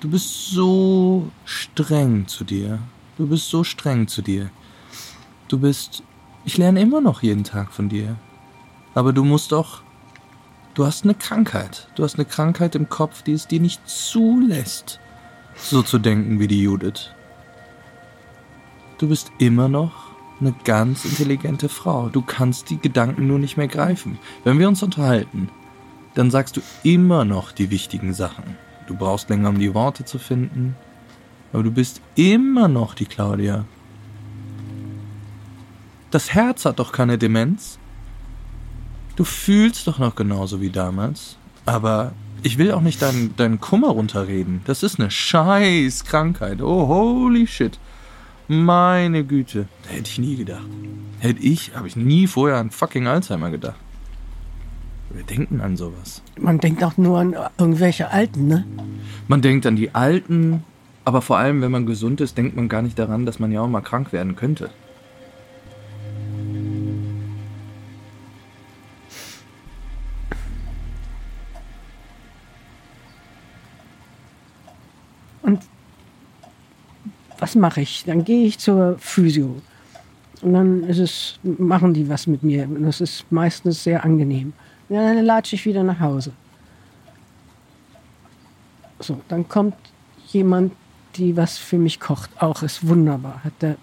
Du 0.00 0.10
bist 0.10 0.50
so 0.50 1.28
streng 1.44 2.26
zu 2.26 2.44
dir. 2.44 2.78
Du 3.18 3.26
bist 3.26 3.48
so 3.48 3.62
streng 3.64 4.06
zu 4.08 4.22
dir. 4.22 4.50
Du 5.48 5.58
bist. 5.58 6.02
Ich 6.44 6.56
lerne 6.56 6.80
immer 6.80 7.00
noch 7.00 7.22
jeden 7.22 7.44
Tag 7.44 7.72
von 7.72 7.88
dir. 7.88 8.16
Aber 8.94 9.12
du 9.12 9.24
musst 9.24 9.52
doch. 9.52 9.82
Du 10.74 10.86
hast 10.86 11.04
eine 11.04 11.14
Krankheit. 11.14 11.88
Du 11.94 12.02
hast 12.02 12.14
eine 12.14 12.24
Krankheit 12.24 12.74
im 12.74 12.88
Kopf, 12.88 13.22
die 13.22 13.32
es 13.32 13.46
dir 13.46 13.60
nicht 13.60 13.86
zulässt, 13.88 15.00
so 15.56 15.82
zu 15.82 15.98
denken 15.98 16.40
wie 16.40 16.48
die 16.48 16.62
Judith. 16.62 17.10
Du 18.98 19.08
bist 19.08 19.32
immer 19.38 19.68
noch 19.68 20.12
eine 20.40 20.54
ganz 20.64 21.04
intelligente 21.04 21.68
Frau. 21.68 22.08
Du 22.08 22.22
kannst 22.22 22.70
die 22.70 22.78
Gedanken 22.78 23.26
nur 23.26 23.38
nicht 23.38 23.56
mehr 23.56 23.68
greifen. 23.68 24.18
Wenn 24.44 24.58
wir 24.58 24.68
uns 24.68 24.82
unterhalten, 24.82 25.50
dann 26.14 26.30
sagst 26.30 26.56
du 26.56 26.60
immer 26.82 27.24
noch 27.24 27.52
die 27.52 27.70
wichtigen 27.70 28.14
Sachen. 28.14 28.56
Du 28.86 28.96
brauchst 28.96 29.28
länger, 29.28 29.50
um 29.50 29.58
die 29.58 29.74
Worte 29.74 30.04
zu 30.04 30.18
finden. 30.18 30.76
Aber 31.52 31.62
du 31.62 31.70
bist 31.70 32.00
immer 32.14 32.68
noch 32.68 32.94
die 32.94 33.06
Claudia. 33.06 33.64
Das 36.10 36.34
Herz 36.34 36.64
hat 36.64 36.78
doch 36.78 36.92
keine 36.92 37.18
Demenz. 37.18 37.78
Du 39.16 39.24
fühlst 39.24 39.86
doch 39.86 39.98
noch 39.98 40.14
genauso 40.14 40.60
wie 40.60 40.70
damals. 40.70 41.36
Aber 41.66 42.12
ich 42.42 42.58
will 42.58 42.72
auch 42.72 42.80
nicht 42.80 43.02
deinen, 43.02 43.36
deinen 43.36 43.60
Kummer 43.60 43.88
runterreden. 43.88 44.62
Das 44.64 44.82
ist 44.82 44.98
eine 44.98 45.10
scheiß 45.10 46.04
Krankheit. 46.04 46.60
Oh, 46.60 46.88
holy 46.88 47.46
shit. 47.46 47.78
Meine 48.48 49.24
Güte. 49.24 49.68
Hätte 49.86 50.10
ich 50.10 50.18
nie 50.18 50.36
gedacht. 50.36 50.66
Hätte 51.20 51.40
ich, 51.40 51.74
habe 51.76 51.86
ich 51.86 51.96
nie 51.96 52.26
vorher 52.26 52.58
an 52.58 52.70
fucking 52.70 53.06
Alzheimer 53.06 53.50
gedacht. 53.50 53.76
Wir 55.10 55.24
denken 55.24 55.60
an 55.60 55.76
sowas. 55.76 56.22
Man 56.40 56.58
denkt 56.58 56.82
auch 56.82 56.96
nur 56.96 57.18
an 57.20 57.36
irgendwelche 57.58 58.10
Alten, 58.10 58.46
ne? 58.48 58.64
Man 59.28 59.42
denkt 59.42 59.66
an 59.66 59.76
die 59.76 59.94
Alten, 59.94 60.64
aber 61.04 61.20
vor 61.20 61.36
allem, 61.36 61.60
wenn 61.60 61.70
man 61.70 61.86
gesund 61.86 62.20
ist, 62.20 62.38
denkt 62.38 62.56
man 62.56 62.68
gar 62.68 62.82
nicht 62.82 62.98
daran, 62.98 63.26
dass 63.26 63.38
man 63.38 63.52
ja 63.52 63.60
auch 63.60 63.68
mal 63.68 63.82
krank 63.82 64.12
werden 64.12 64.36
könnte. 64.36 64.70
Was 77.42 77.56
mache 77.56 77.80
ich? 77.80 78.04
Dann 78.04 78.24
gehe 78.24 78.46
ich 78.46 78.60
zur 78.60 78.96
Physio. 79.00 79.60
Und 80.42 80.52
dann 80.52 80.84
ist 80.84 80.98
es, 80.98 81.40
machen 81.42 81.92
die 81.92 82.08
was 82.08 82.28
mit 82.28 82.44
mir. 82.44 82.64
Und 82.64 82.84
das 82.84 83.00
ist 83.00 83.30
meistens 83.30 83.82
sehr 83.82 84.04
angenehm. 84.04 84.52
Ja, 84.88 85.12
dann 85.12 85.24
latsche 85.24 85.56
ich 85.56 85.66
wieder 85.66 85.82
nach 85.82 85.98
Hause. 85.98 86.32
So, 89.00 89.20
dann 89.26 89.48
kommt 89.48 89.74
jemand, 90.28 90.72
die 91.16 91.36
was 91.36 91.58
für 91.58 91.78
mich 91.78 91.98
kocht. 91.98 92.30
Auch 92.40 92.62
ist 92.62 92.86
wunderbar, 92.86 93.42
hat 93.42 93.54
der 93.60 93.76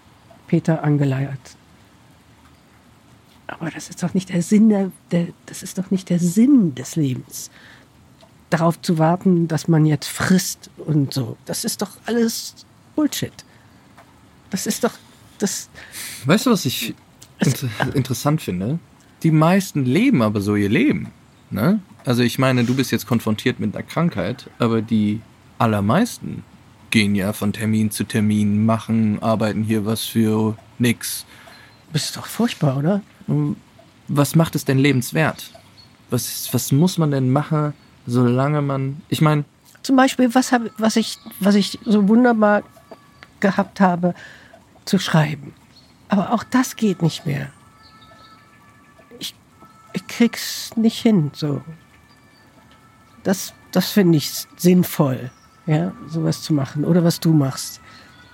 Peter 0.46 0.82
angeleiert. 0.82 1.56
Aber 3.46 3.70
das 3.70 3.90
ist 3.90 4.02
doch 4.02 4.14
nicht 4.14 4.30
der 4.30 4.42
Sinn 4.42 4.70
der, 4.70 4.90
der, 5.10 5.26
das 5.44 5.62
ist 5.62 5.76
doch 5.76 5.90
nicht 5.90 6.08
der 6.08 6.18
Sinn 6.18 6.74
des 6.74 6.96
Lebens. 6.96 7.50
Darauf 8.48 8.80
zu 8.80 8.96
warten, 8.96 9.48
dass 9.48 9.68
man 9.68 9.84
jetzt 9.84 10.08
frisst 10.08 10.70
und 10.78 11.12
so. 11.12 11.36
Das 11.44 11.64
ist 11.66 11.82
doch 11.82 11.90
alles 12.06 12.64
Bullshit. 12.96 13.44
Das 14.50 14.66
ist 14.66 14.84
doch 14.84 14.92
das. 15.38 15.68
Weißt 16.26 16.46
du, 16.46 16.50
was 16.50 16.64
ich 16.64 16.94
inter 17.38 17.68
interessant 17.94 18.42
finde? 18.42 18.78
Die 19.22 19.30
meisten 19.30 19.84
leben 19.84 20.22
aber 20.22 20.40
so 20.40 20.56
ihr 20.56 20.68
Leben. 20.68 21.12
Ne? 21.50 21.80
Also 22.04 22.22
ich 22.22 22.38
meine, 22.38 22.64
du 22.64 22.74
bist 22.74 22.92
jetzt 22.92 23.06
konfrontiert 23.06 23.60
mit 23.60 23.74
einer 23.74 23.82
Krankheit, 23.84 24.48
aber 24.58 24.82
die 24.82 25.20
allermeisten 25.58 26.42
gehen 26.90 27.14
ja 27.14 27.32
von 27.32 27.52
Termin 27.52 27.90
zu 27.90 28.04
Termin, 28.04 28.64
machen, 28.64 29.22
arbeiten 29.22 29.62
hier 29.62 29.86
was 29.86 30.04
für 30.04 30.56
nix. 30.78 31.24
Das 31.92 32.04
ist 32.04 32.16
doch 32.16 32.26
furchtbar, 32.26 32.76
oder? 32.76 33.02
Was 34.08 34.34
macht 34.34 34.54
es 34.54 34.64
denn 34.64 34.78
lebenswert? 34.78 35.50
Was, 36.08 36.48
was 36.52 36.72
muss 36.72 36.98
man 36.98 37.10
denn 37.10 37.30
machen, 37.30 37.74
solange 38.06 38.62
man. 38.62 39.02
Ich 39.08 39.20
meine. 39.20 39.44
Zum 39.82 39.96
Beispiel, 39.96 40.34
was, 40.34 40.52
hab, 40.52 40.62
was, 40.78 40.96
ich, 40.96 41.18
was 41.38 41.54
ich 41.54 41.78
so 41.84 42.08
wunderbar 42.08 42.62
gehabt 43.38 43.80
habe, 43.80 44.14
zu 44.90 44.98
schreiben. 44.98 45.54
Aber 46.08 46.32
auch 46.32 46.42
das 46.42 46.74
geht 46.74 47.00
nicht 47.00 47.24
mehr. 47.24 47.50
Ich, 49.20 49.36
ich 49.92 50.06
krieg's 50.08 50.76
nicht 50.76 51.00
hin, 51.00 51.30
so. 51.32 51.62
Das, 53.22 53.54
das 53.70 53.92
finde 53.92 54.18
ich 54.18 54.28
sinnvoll, 54.56 55.30
ja, 55.66 55.92
sowas 56.08 56.42
zu 56.42 56.52
machen. 56.52 56.84
Oder 56.84 57.04
was 57.04 57.20
du 57.20 57.32
machst. 57.32 57.80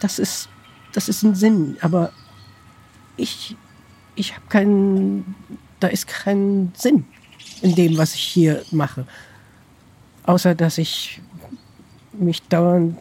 Das 0.00 0.18
ist, 0.18 0.48
das 0.92 1.10
ist 1.10 1.22
ein 1.22 1.34
Sinn, 1.34 1.76
aber 1.82 2.10
ich, 3.18 3.54
ich 4.14 4.34
habe 4.34 4.46
keinen, 4.48 5.34
da 5.78 5.88
ist 5.88 6.06
kein 6.06 6.72
Sinn 6.74 7.04
in 7.60 7.74
dem, 7.74 7.98
was 7.98 8.14
ich 8.14 8.22
hier 8.22 8.62
mache. 8.70 9.06
Außer, 10.24 10.54
dass 10.54 10.78
ich 10.78 11.20
mich 12.12 12.42
dauernd 12.44 12.98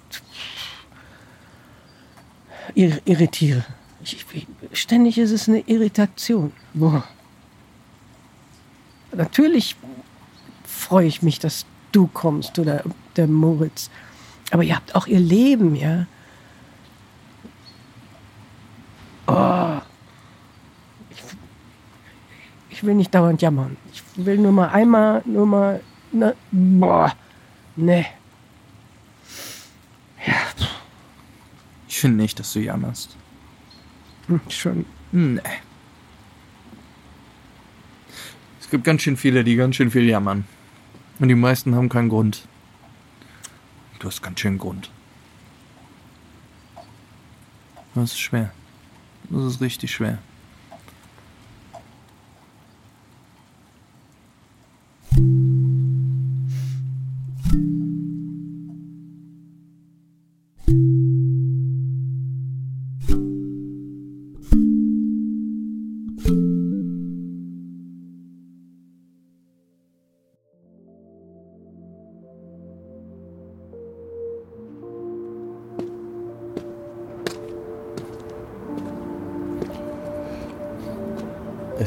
irritiere. 2.76 3.66
Ich, 4.04 4.26
ich, 4.34 4.48
ständig 4.74 5.18
ist 5.18 5.32
es 5.32 5.50
eine 5.50 5.62
Irritation. 5.62 6.52
Boah. 6.74 7.04
Natürlich 9.14 9.76
freue 10.64 11.08
ich 11.08 11.22
mich, 11.22 11.40
dass 11.40 11.66
du 11.92 12.08
kommst 12.08 12.60
oder 12.60 12.84
der 13.16 13.28
Moritz. 13.28 13.90
Aber 14.52 14.64
ihr 14.64 14.76
habt 14.76 14.94
auch 14.94 15.08
ihr 15.08 15.20
Leben, 15.20 15.76
ja. 15.76 16.06
Oh. 19.28 19.82
Ich, 21.10 21.24
ich 22.70 22.84
will 22.84 22.94
nicht 22.94 23.16
dauernd 23.16 23.42
jammern. 23.42 23.78
Ich 23.92 24.04
will 24.16 24.38
nur 24.38 24.52
mal 24.52 24.68
einmal, 24.68 25.24
nur 25.26 25.46
mal, 25.48 25.82
ne, 26.12 26.36
boah, 26.52 27.12
ne. 27.76 28.06
Ja. 30.28 30.36
Ich 31.88 31.95
finde 32.06 32.22
nicht, 32.22 32.38
dass 32.38 32.54
du 32.54 32.60
jammerst. 32.60 33.16
Hm, 34.28 34.40
schon. 34.50 34.86
Nee. 35.12 35.40
Es 38.62 38.70
gibt 38.70 38.84
ganz 38.84 39.02
schön 39.02 39.18
viele, 39.18 39.44
die 39.44 39.56
ganz 39.56 39.76
schön 39.76 39.90
viel 39.90 40.08
jammern. 40.08 40.46
Und 41.18 41.30
die 41.30 41.36
meisten 41.36 41.74
haben 41.74 41.90
keinen 41.90 42.10
Grund. 42.10 42.48
Du 43.98 44.08
hast 44.08 44.22
ganz 44.22 44.40
schön 44.40 44.60
Grund. 44.60 44.92
Das 47.96 48.12
ist 48.12 48.20
schwer. 48.20 48.52
Das 49.32 49.44
ist 49.44 49.62
richtig 49.62 49.92
schwer. 49.92 50.20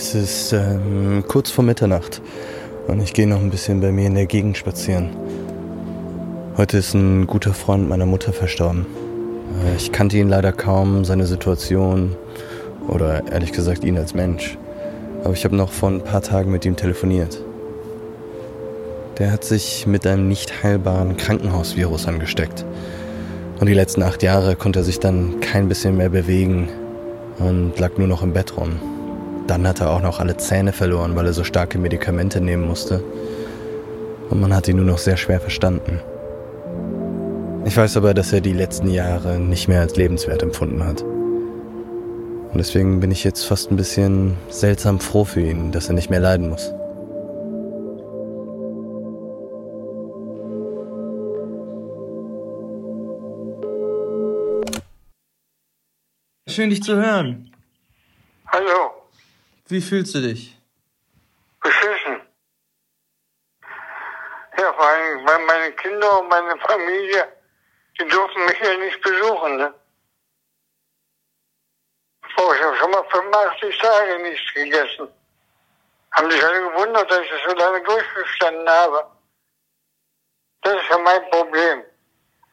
Es 0.00 0.14
ist 0.14 0.52
ähm, 0.52 1.24
kurz 1.26 1.50
vor 1.50 1.64
Mitternacht 1.64 2.22
und 2.86 3.00
ich 3.00 3.14
gehe 3.14 3.26
noch 3.26 3.40
ein 3.40 3.50
bisschen 3.50 3.80
bei 3.80 3.90
mir 3.90 4.06
in 4.06 4.14
der 4.14 4.26
Gegend 4.26 4.56
spazieren. 4.56 5.10
Heute 6.56 6.78
ist 6.78 6.94
ein 6.94 7.26
guter 7.26 7.52
Freund 7.52 7.88
meiner 7.88 8.06
Mutter 8.06 8.32
verstorben. 8.32 8.86
Äh, 9.66 9.74
ich 9.76 9.90
kannte 9.90 10.16
ihn 10.16 10.28
leider 10.28 10.52
kaum, 10.52 11.04
seine 11.04 11.26
Situation 11.26 12.14
oder 12.86 13.26
ehrlich 13.32 13.50
gesagt 13.50 13.82
ihn 13.82 13.98
als 13.98 14.14
Mensch. 14.14 14.56
Aber 15.24 15.32
ich 15.32 15.44
habe 15.44 15.56
noch 15.56 15.72
vor 15.72 15.88
ein 15.88 16.04
paar 16.04 16.22
Tagen 16.22 16.52
mit 16.52 16.64
ihm 16.64 16.76
telefoniert. 16.76 17.42
Der 19.18 19.32
hat 19.32 19.42
sich 19.42 19.84
mit 19.88 20.06
einem 20.06 20.28
nicht 20.28 20.62
heilbaren 20.62 21.16
Krankenhausvirus 21.16 22.06
angesteckt. 22.06 22.64
Und 23.58 23.66
die 23.66 23.74
letzten 23.74 24.04
acht 24.04 24.22
Jahre 24.22 24.54
konnte 24.54 24.78
er 24.78 24.84
sich 24.84 25.00
dann 25.00 25.40
kein 25.40 25.68
bisschen 25.68 25.96
mehr 25.96 26.10
bewegen 26.10 26.68
und 27.40 27.76
lag 27.80 27.98
nur 27.98 28.06
noch 28.06 28.22
im 28.22 28.32
Bett 28.32 28.56
rum. 28.56 28.78
Dann 29.48 29.66
hat 29.66 29.80
er 29.80 29.90
auch 29.90 30.02
noch 30.02 30.20
alle 30.20 30.36
Zähne 30.36 30.74
verloren, 30.74 31.16
weil 31.16 31.24
er 31.24 31.32
so 31.32 31.42
starke 31.42 31.78
Medikamente 31.78 32.38
nehmen 32.42 32.66
musste. 32.66 33.02
Und 34.28 34.40
man 34.42 34.54
hat 34.54 34.68
ihn 34.68 34.76
nur 34.76 34.84
noch 34.84 34.98
sehr 34.98 35.16
schwer 35.16 35.40
verstanden. 35.40 36.00
Ich 37.64 37.74
weiß 37.74 37.96
aber, 37.96 38.12
dass 38.12 38.32
er 38.32 38.42
die 38.42 38.52
letzten 38.52 38.90
Jahre 38.90 39.38
nicht 39.38 39.66
mehr 39.66 39.80
als 39.80 39.96
lebenswert 39.96 40.42
empfunden 40.42 40.84
hat. 40.84 41.02
Und 41.02 42.58
deswegen 42.58 43.00
bin 43.00 43.10
ich 43.10 43.24
jetzt 43.24 43.44
fast 43.44 43.70
ein 43.70 43.76
bisschen 43.76 44.36
seltsam 44.50 45.00
froh 45.00 45.24
für 45.24 45.40
ihn, 45.40 45.72
dass 45.72 45.88
er 45.88 45.94
nicht 45.94 46.10
mehr 46.10 46.20
leiden 46.20 46.50
muss. 46.50 46.74
Schön, 56.46 56.68
dich 56.68 56.82
zu 56.82 56.96
hören. 56.96 57.50
Hallo. 58.46 58.97
Wie 59.70 59.82
fühlst 59.82 60.14
du 60.14 60.22
dich? 60.22 60.56
Beschissen. 61.60 62.22
Ja, 64.56 64.72
vor 64.72 64.86
allem, 64.86 65.26
weil 65.26 65.44
meine 65.44 65.72
Kinder 65.72 66.20
und 66.20 66.28
meine 66.28 66.56
Familie, 66.56 67.36
die 68.00 68.08
durften 68.08 68.46
mich 68.46 68.58
ja 68.60 68.76
nicht 68.78 69.00
besuchen, 69.02 69.56
ne? 69.56 69.74
Oh, 72.38 72.52
ich 72.54 72.62
habe 72.62 72.76
schon 72.76 72.90
mal 72.92 73.04
85 73.10 73.78
Tage 73.78 74.22
nichts 74.22 74.54
gegessen. 74.54 75.08
Haben 76.12 76.30
sich 76.30 76.42
alle 76.42 76.70
gewundert, 76.70 77.10
dass 77.10 77.20
ich 77.20 77.30
das 77.30 77.40
so 77.48 77.56
lange 77.56 77.82
durchgestanden 77.82 78.68
habe. 78.68 79.10
Das 80.62 80.74
ist 80.74 80.88
ja 80.88 80.98
mein 80.98 81.28
Problem. 81.30 81.84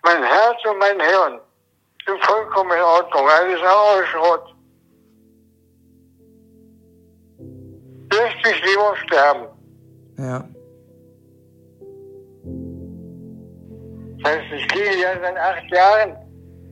Mein 0.03 0.23
Herz 0.23 0.65
und 0.65 0.79
mein 0.79 0.99
Hirn 0.99 1.39
sind 2.05 2.25
vollkommen 2.25 2.71
in 2.71 2.83
Ordnung. 2.83 3.29
Alles 3.29 3.61
auch 3.63 4.54
Mich 8.45 8.61
lieber 8.63 8.95
sterben. 9.05 9.47
Ja. 10.19 10.43
Das 14.21 14.31
heißt, 14.31 14.45
ich 14.55 14.67
gehe 14.67 15.01
ja 15.01 15.19
seit 15.19 15.37
acht 15.37 15.71
Jahren 15.71 16.15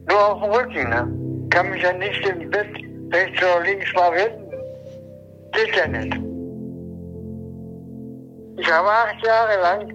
nur 0.08 0.28
auf 0.28 0.44
dem 0.44 0.52
Rücken. 0.52 0.90
Ne? 0.90 1.50
Kann 1.50 1.72
mich 1.72 1.82
ja 1.82 1.94
nicht 1.94 2.28
im 2.28 2.50
Bett 2.52 2.68
rechts 3.12 3.42
oder 3.42 3.64
links 3.64 3.92
mal 3.96 4.14
wenden. 4.14 4.52
Geht 5.54 5.76
ja 5.76 5.88
nicht. 5.88 6.16
Ich 8.58 8.72
habe 8.72 8.88
acht 8.88 9.26
Jahre 9.26 9.62
lang 9.62 9.90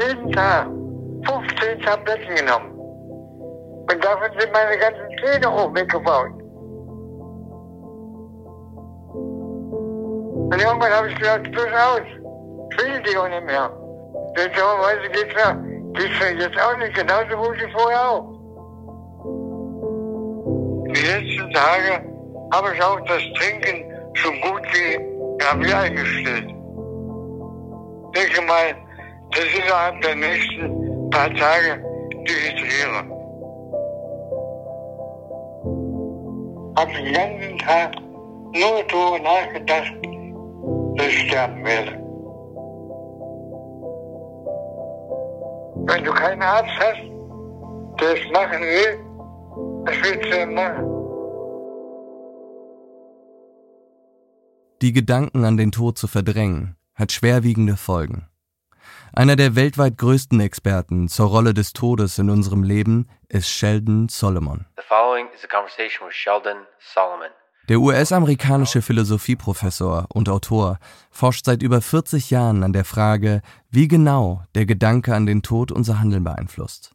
jeden 0.00 0.32
Tag 0.32 0.68
15 1.26 1.80
Tabletten 1.80 2.36
genommen. 2.36 2.70
Und 3.90 4.04
davon 4.04 4.30
sind 4.38 4.52
meine 4.52 4.78
ganzen 4.78 5.08
Zähne 5.24 5.52
hoch 5.52 5.74
weggebaut. 5.74 6.39
Und 10.52 10.60
irgendwann 10.60 10.92
habe 10.92 11.08
ich 11.08 11.16
gesagt, 11.16 11.50
plus 11.52 11.66
aus. 11.66 12.00
Ich 12.72 12.84
will 12.84 13.02
die 13.02 13.16
auch 13.16 13.28
nicht 13.28 13.46
mehr. 13.46 13.70
Seltsamerweise 14.36 15.08
geht's 15.12 15.34
mir, 15.34 15.92
geht's 15.94 16.20
mir 16.20 16.42
jetzt 16.42 16.60
auch 16.60 16.76
nicht 16.78 16.94
genauso 16.94 17.36
gut 17.36 17.56
wie 17.56 17.72
vorher 17.72 18.10
auch. 18.10 18.40
Die 20.92 21.06
letzten 21.06 21.52
Tage 21.52 22.04
habe 22.52 22.74
ich 22.74 22.82
auch 22.82 23.00
das 23.06 23.22
Trinken 23.38 23.84
so 24.22 24.30
gut 24.42 24.62
wie 24.72 24.94
ja, 25.40 25.60
wieder 25.60 25.78
eingestellt. 25.78 26.48
Ich 28.06 28.20
denke 28.20 28.42
mal, 28.46 28.74
dass 29.30 29.44
ich 29.44 29.64
innerhalb 29.64 30.00
der 30.02 30.16
nächsten 30.16 31.10
paar 31.10 31.32
Tage 31.34 31.82
dehydriere. 32.26 33.04
Habe 36.76 36.92
den 36.92 37.12
ganzen 37.14 37.58
Tag 37.58 37.92
nur 38.52 38.82
darüber 38.88 39.18
nachgedacht, 39.20 39.92
sterben 41.08 41.64
werde. 41.64 41.92
Wenn 45.86 46.04
du 46.04 46.12
keinen 46.12 46.42
Arzt 46.42 46.70
hast, 46.78 47.00
der 48.00 48.14
es 48.14 48.30
machen 48.32 48.60
will, 48.60 48.98
was 49.84 49.96
willst 50.02 50.24
du 50.24 50.30
denn 50.30 50.54
machen? 50.54 50.84
Die 54.82 54.92
Gedanken 54.92 55.44
an 55.44 55.56
den 55.56 55.72
Tod 55.72 55.98
zu 55.98 56.06
verdrängen, 56.06 56.76
hat 56.94 57.12
schwerwiegende 57.12 57.76
Folgen. 57.76 58.26
Einer 59.12 59.36
der 59.36 59.56
weltweit 59.56 59.98
größten 59.98 60.40
Experten 60.40 61.08
zur 61.08 61.28
Rolle 61.28 61.52
des 61.52 61.72
Todes 61.72 62.18
in 62.18 62.30
unserem 62.30 62.62
Leben 62.62 63.08
ist 63.28 63.48
Sheldon 63.48 64.08
Solomon. 64.08 64.66
The 64.76 64.82
following 64.88 65.26
is 65.34 65.44
a 65.44 65.48
conversation 65.48 66.06
with 66.06 66.14
Sheldon 66.14 66.66
Solomon. 66.78 67.30
Der 67.68 67.80
US-amerikanische 67.80 68.82
Philosophieprofessor 68.82 70.06
und 70.12 70.28
Autor 70.28 70.78
forscht 71.10 71.44
seit 71.44 71.62
über 71.62 71.80
40 71.80 72.30
Jahren 72.30 72.62
an 72.62 72.72
der 72.72 72.84
Frage, 72.84 73.42
wie 73.70 73.86
genau 73.86 74.42
der 74.54 74.66
Gedanke 74.66 75.14
an 75.14 75.26
den 75.26 75.42
Tod 75.42 75.70
unser 75.70 76.00
Handeln 76.00 76.24
beeinflusst. 76.24 76.92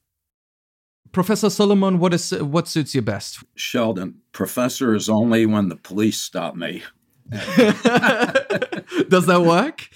Professor 1.12 1.50
Solomon, 1.50 2.02
what 2.02 2.14
is 2.14 2.34
what 2.42 2.68
suits 2.68 2.92
you 2.92 3.02
best? 3.02 3.46
Sheldon, 3.56 4.22
professor 4.34 4.94
is 4.94 5.08
only 5.08 5.46
when 5.46 5.70
the 5.70 5.78
police 5.78 6.22
stop 6.22 6.56
me. 6.56 6.82
Does 9.10 9.26
that 9.26 9.42
work? 9.46 9.90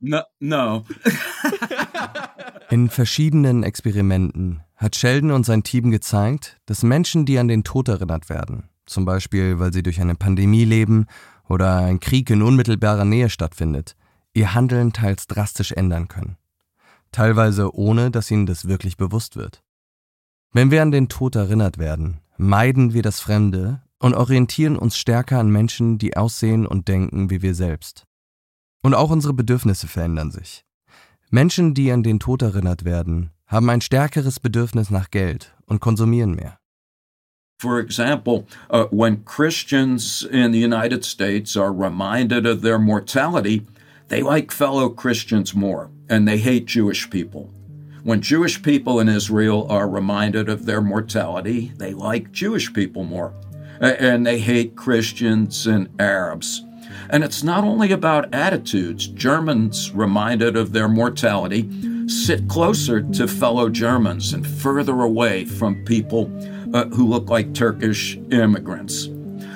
No, 0.00 0.22
no. 0.40 0.84
In 2.70 2.88
verschiedenen 2.88 3.62
Experimenten 3.62 4.62
hat 4.76 4.96
Sheldon 4.96 5.32
und 5.32 5.44
sein 5.44 5.64
Team 5.64 5.90
gezeigt, 5.90 6.56
dass 6.66 6.82
Menschen, 6.82 7.26
die 7.26 7.38
an 7.38 7.48
den 7.48 7.64
Tod 7.64 7.88
erinnert 7.88 8.28
werden, 8.28 8.68
zum 8.88 9.04
Beispiel 9.04 9.58
weil 9.58 9.72
sie 9.72 9.82
durch 9.82 10.00
eine 10.00 10.14
Pandemie 10.14 10.64
leben 10.64 11.06
oder 11.48 11.76
ein 11.78 12.00
Krieg 12.00 12.30
in 12.30 12.42
unmittelbarer 12.42 13.04
Nähe 13.04 13.30
stattfindet, 13.30 13.96
ihr 14.34 14.54
Handeln 14.54 14.92
teils 14.92 15.26
drastisch 15.26 15.72
ändern 15.72 16.08
können. 16.08 16.36
Teilweise 17.12 17.74
ohne, 17.74 18.10
dass 18.10 18.30
ihnen 18.30 18.46
das 18.46 18.68
wirklich 18.68 18.96
bewusst 18.96 19.36
wird. 19.36 19.62
Wenn 20.52 20.70
wir 20.70 20.82
an 20.82 20.90
den 20.90 21.08
Tod 21.08 21.36
erinnert 21.36 21.78
werden, 21.78 22.20
meiden 22.36 22.92
wir 22.92 23.02
das 23.02 23.20
Fremde 23.20 23.82
und 23.98 24.14
orientieren 24.14 24.76
uns 24.76 24.96
stärker 24.96 25.38
an 25.38 25.50
Menschen, 25.50 25.98
die 25.98 26.16
aussehen 26.16 26.66
und 26.66 26.88
denken 26.88 27.30
wie 27.30 27.42
wir 27.42 27.54
selbst. 27.54 28.04
Und 28.82 28.94
auch 28.94 29.10
unsere 29.10 29.34
Bedürfnisse 29.34 29.88
verändern 29.88 30.30
sich. 30.30 30.64
Menschen, 31.30 31.74
die 31.74 31.90
an 31.92 32.02
den 32.02 32.20
Tod 32.20 32.42
erinnert 32.42 32.84
werden, 32.84 33.30
haben 33.46 33.68
ein 33.70 33.80
stärkeres 33.80 34.40
Bedürfnis 34.40 34.90
nach 34.90 35.10
Geld 35.10 35.54
und 35.66 35.80
konsumieren 35.80 36.34
mehr. 36.34 36.58
For 37.58 37.80
example, 37.80 38.46
uh, 38.70 38.84
when 38.90 39.24
Christians 39.24 40.24
in 40.24 40.52
the 40.52 40.60
United 40.60 41.04
States 41.04 41.56
are 41.56 41.72
reminded 41.72 42.46
of 42.46 42.62
their 42.62 42.78
mortality, 42.78 43.66
they 44.06 44.22
like 44.22 44.52
fellow 44.52 44.88
Christians 44.88 45.56
more 45.56 45.90
and 46.08 46.28
they 46.28 46.38
hate 46.38 46.66
Jewish 46.66 47.10
people. 47.10 47.50
When 48.04 48.22
Jewish 48.22 48.62
people 48.62 49.00
in 49.00 49.08
Israel 49.08 49.66
are 49.68 49.88
reminded 49.88 50.48
of 50.48 50.66
their 50.66 50.80
mortality, 50.80 51.72
they 51.78 51.92
like 51.94 52.30
Jewish 52.30 52.72
people 52.72 53.02
more 53.02 53.34
and 53.80 54.24
they 54.24 54.38
hate 54.38 54.76
Christians 54.76 55.66
and 55.66 55.88
Arabs. 56.00 56.62
And 57.10 57.24
it's 57.24 57.42
not 57.42 57.64
only 57.64 57.90
about 57.90 58.32
attitudes. 58.32 59.08
Germans, 59.08 59.90
reminded 59.92 60.56
of 60.56 60.72
their 60.72 60.88
mortality, 60.88 61.68
sit 62.08 62.46
closer 62.46 63.00
to 63.00 63.26
fellow 63.26 63.68
Germans 63.68 64.32
and 64.32 64.46
further 64.46 65.00
away 65.00 65.44
from 65.44 65.84
people 65.84 66.30
uh, 66.74 66.86
who 66.86 67.06
look 67.06 67.28
like 67.30 67.54
Turkish 67.54 68.16
immigrants. 68.30 69.08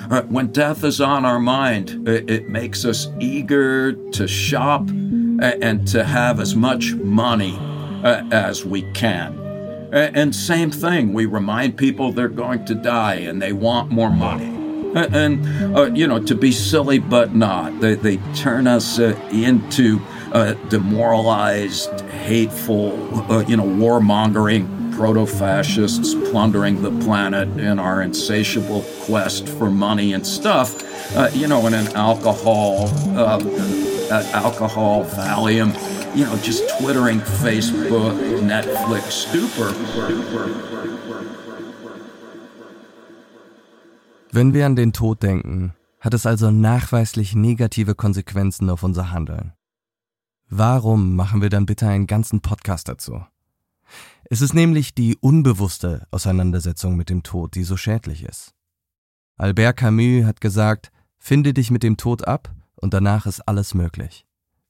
Uh, 0.09 0.21
when 0.23 0.47
death 0.47 0.83
is 0.83 0.99
on 0.99 1.25
our 1.25 1.39
mind, 1.39 2.07
it, 2.07 2.29
it 2.29 2.49
makes 2.49 2.85
us 2.85 3.07
eager 3.19 3.93
to 4.11 4.27
shop 4.27 4.89
and 4.89 5.87
to 5.87 6.03
have 6.03 6.39
as 6.39 6.55
much 6.55 6.93
money 6.93 7.57
uh, 8.03 8.23
as 8.31 8.65
we 8.65 8.81
can. 8.93 9.39
And 9.93 10.35
same 10.35 10.71
thing, 10.71 11.13
we 11.13 11.27
remind 11.27 11.77
people 11.77 12.11
they're 12.11 12.27
going 12.27 12.65
to 12.65 12.75
die 12.75 13.15
and 13.15 13.41
they 13.41 13.53
want 13.53 13.91
more 13.91 14.09
money. 14.09 14.49
And, 14.95 15.75
uh, 15.75 15.91
you 15.93 16.07
know, 16.07 16.19
to 16.19 16.35
be 16.35 16.51
silly 16.51 16.99
but 16.99 17.35
not, 17.35 17.79
they, 17.79 17.95
they 17.95 18.17
turn 18.35 18.67
us 18.67 18.99
uh, 18.99 19.19
into 19.31 19.99
uh, 20.31 20.53
demoralized, 20.69 22.01
hateful, 22.01 22.93
uh, 23.31 23.43
you 23.47 23.57
know, 23.57 23.65
warmongering 23.65 24.82
proto 24.95 25.25
fascists 25.25 26.13
plundering 26.31 26.81
the 26.81 26.91
planet 27.03 27.47
in 27.57 27.79
our 27.79 28.01
insatiable 28.01 28.81
quest 29.05 29.47
for 29.49 29.69
money 29.69 30.13
and 30.13 30.25
stuff, 30.25 30.75
uh, 31.15 31.29
you 31.33 31.47
know, 31.47 31.65
in 31.67 31.73
an 31.73 31.87
alcohol, 31.95 32.89
uh, 33.17 33.39
alcohol, 34.33 35.05
Valium, 35.05 35.73
you 36.15 36.25
know, 36.25 36.35
just 36.37 36.63
twittering 36.77 37.19
Facebook, 37.19 38.13
Netflix 38.41 39.27
stupor. 39.27 39.73
Wenn 44.31 44.53
wir 44.53 44.65
an 44.65 44.75
den 44.75 44.93
Tod 44.93 45.21
denken, 45.21 45.73
hat 45.99 46.13
es 46.13 46.25
also 46.25 46.51
nachweislich 46.51 47.35
negative 47.35 47.95
Konsequenzen 47.95 48.69
auf 48.69 48.83
unser 48.83 49.11
Handeln. 49.11 49.53
Warum 50.49 51.15
machen 51.15 51.41
wir 51.41 51.49
dann 51.49 51.65
bitte 51.65 51.87
einen 51.87 52.07
ganzen 52.07 52.41
Podcast 52.41 52.89
dazu? 52.89 53.23
Es 54.29 54.41
ist 54.41 54.53
nämlich 54.53 54.95
die 54.95 55.17
unbewusste 55.17 56.07
Auseinandersetzung 56.11 56.95
mit 56.95 57.09
dem 57.09 57.23
Tod, 57.23 57.55
die 57.55 57.63
so 57.63 57.77
schädlich 57.77 58.23
ist. 58.23 58.53
Albert 59.37 59.77
Camus 59.77 60.25
hat 60.25 60.41
gesagt, 60.41 60.91
finde 61.17 61.53
dich 61.53 61.71
mit 61.71 61.83
dem 61.83 61.97
Tod 61.97 62.27
ab 62.27 62.53
und 62.75 62.93
danach 62.93 63.25
ist 63.25 63.41
alles 63.47 63.73
möglich. 63.73 64.25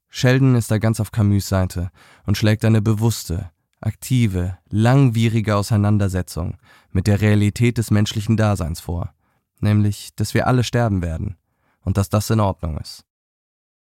Sheldon 0.08 0.54
ist 0.54 0.70
da 0.70 0.78
ganz 0.78 1.00
auf 1.00 1.12
Camus 1.12 1.48
Seite 1.48 1.90
und 2.24 2.38
schlägt 2.38 2.64
eine 2.64 2.80
bewusste, 2.80 3.50
aktive, 3.80 4.58
langwierige 4.70 5.56
Auseinandersetzung 5.56 6.56
mit 6.90 7.06
der 7.06 7.20
Realität 7.20 7.78
des 7.78 7.90
menschlichen 7.90 8.36
Daseins 8.36 8.80
vor, 8.80 9.12
nämlich, 9.60 10.14
dass 10.16 10.34
wir 10.34 10.46
alle 10.46 10.64
sterben 10.64 11.02
werden 11.02 11.36
und 11.80 11.96
dass 11.96 12.08
das 12.08 12.30
in 12.30 12.40
Ordnung 12.40 12.78
ist. 12.78 13.04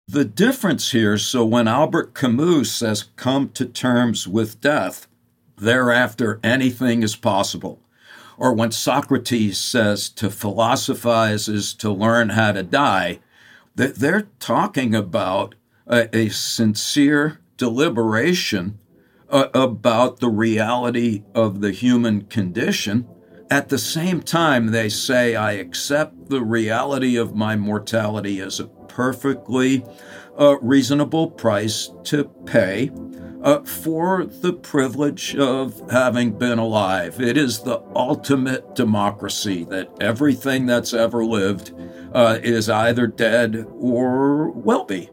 The 0.07 0.23
difference 0.23 0.93
here, 0.93 1.17
so 1.17 1.49
when 1.49 1.67
Albert 1.67 2.13
Camus 2.13 2.77
says, 2.77 3.11
come 3.15 3.51
to 3.53 3.65
terms 3.65 4.27
with 4.27 4.59
death, 4.59 5.07
thereafter 5.57 6.39
anything 6.43 7.03
is 7.03 7.15
possible. 7.15 7.81
Or 8.37 8.53
when 8.53 8.71
Socrates 8.71 9.57
says 9.57 10.09
to 10.09 10.29
philosophize 10.29 11.47
is 11.47 11.73
to 11.75 11.91
learn 11.91 12.29
how 12.29 12.51
to 12.51 12.63
die, 12.63 13.19
that 13.75 13.95
they're 13.95 14.27
talking 14.39 14.93
about 14.93 15.55
a, 15.87 16.15
a 16.15 16.29
sincere 16.29 17.39
deliberation 17.57 18.79
uh, 19.29 19.47
about 19.53 20.19
the 20.19 20.29
reality 20.29 21.23
of 21.33 21.61
the 21.61 21.71
human 21.71 22.25
condition. 22.25 23.07
At 23.49 23.69
the 23.69 23.77
same 23.77 24.21
time, 24.21 24.67
they 24.67 24.89
say, 24.89 25.35
I 25.35 25.53
accept 25.53 26.29
the 26.29 26.41
reality 26.41 27.15
of 27.15 27.35
my 27.35 27.55
mortality 27.55 28.39
as 28.39 28.59
a 28.59 28.65
perfectly 28.65 29.85
uh, 30.37 30.57
reasonable 30.59 31.29
price 31.31 31.91
to 32.05 32.25
pay 32.45 32.91
uh, 33.41 33.63
for 33.63 34.25
the 34.25 34.53
privilege 34.53 35.35
of 35.35 35.89
having 35.91 36.37
been 36.37 36.59
alive. 36.59 37.19
It 37.21 37.37
is 37.37 37.59
the 37.59 37.81
ultimate 37.95 38.75
democracy 38.75 39.63
that 39.65 39.89
everything 40.01 40.65
that's 40.65 40.93
ever 40.93 41.25
lived 41.25 41.73
uh, 42.13 42.39
is 42.41 42.69
either 42.69 43.07
dead 43.07 43.65
or 43.79 44.49
will 44.51 44.85
be. 44.85 45.09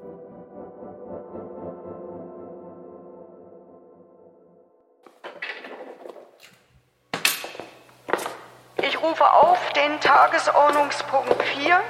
Ich 8.79 9.01
rufe 9.03 9.23
auf 9.23 9.59
den 9.75 10.01
Tagesordnungspunkt 10.01 11.43
4 11.55 11.81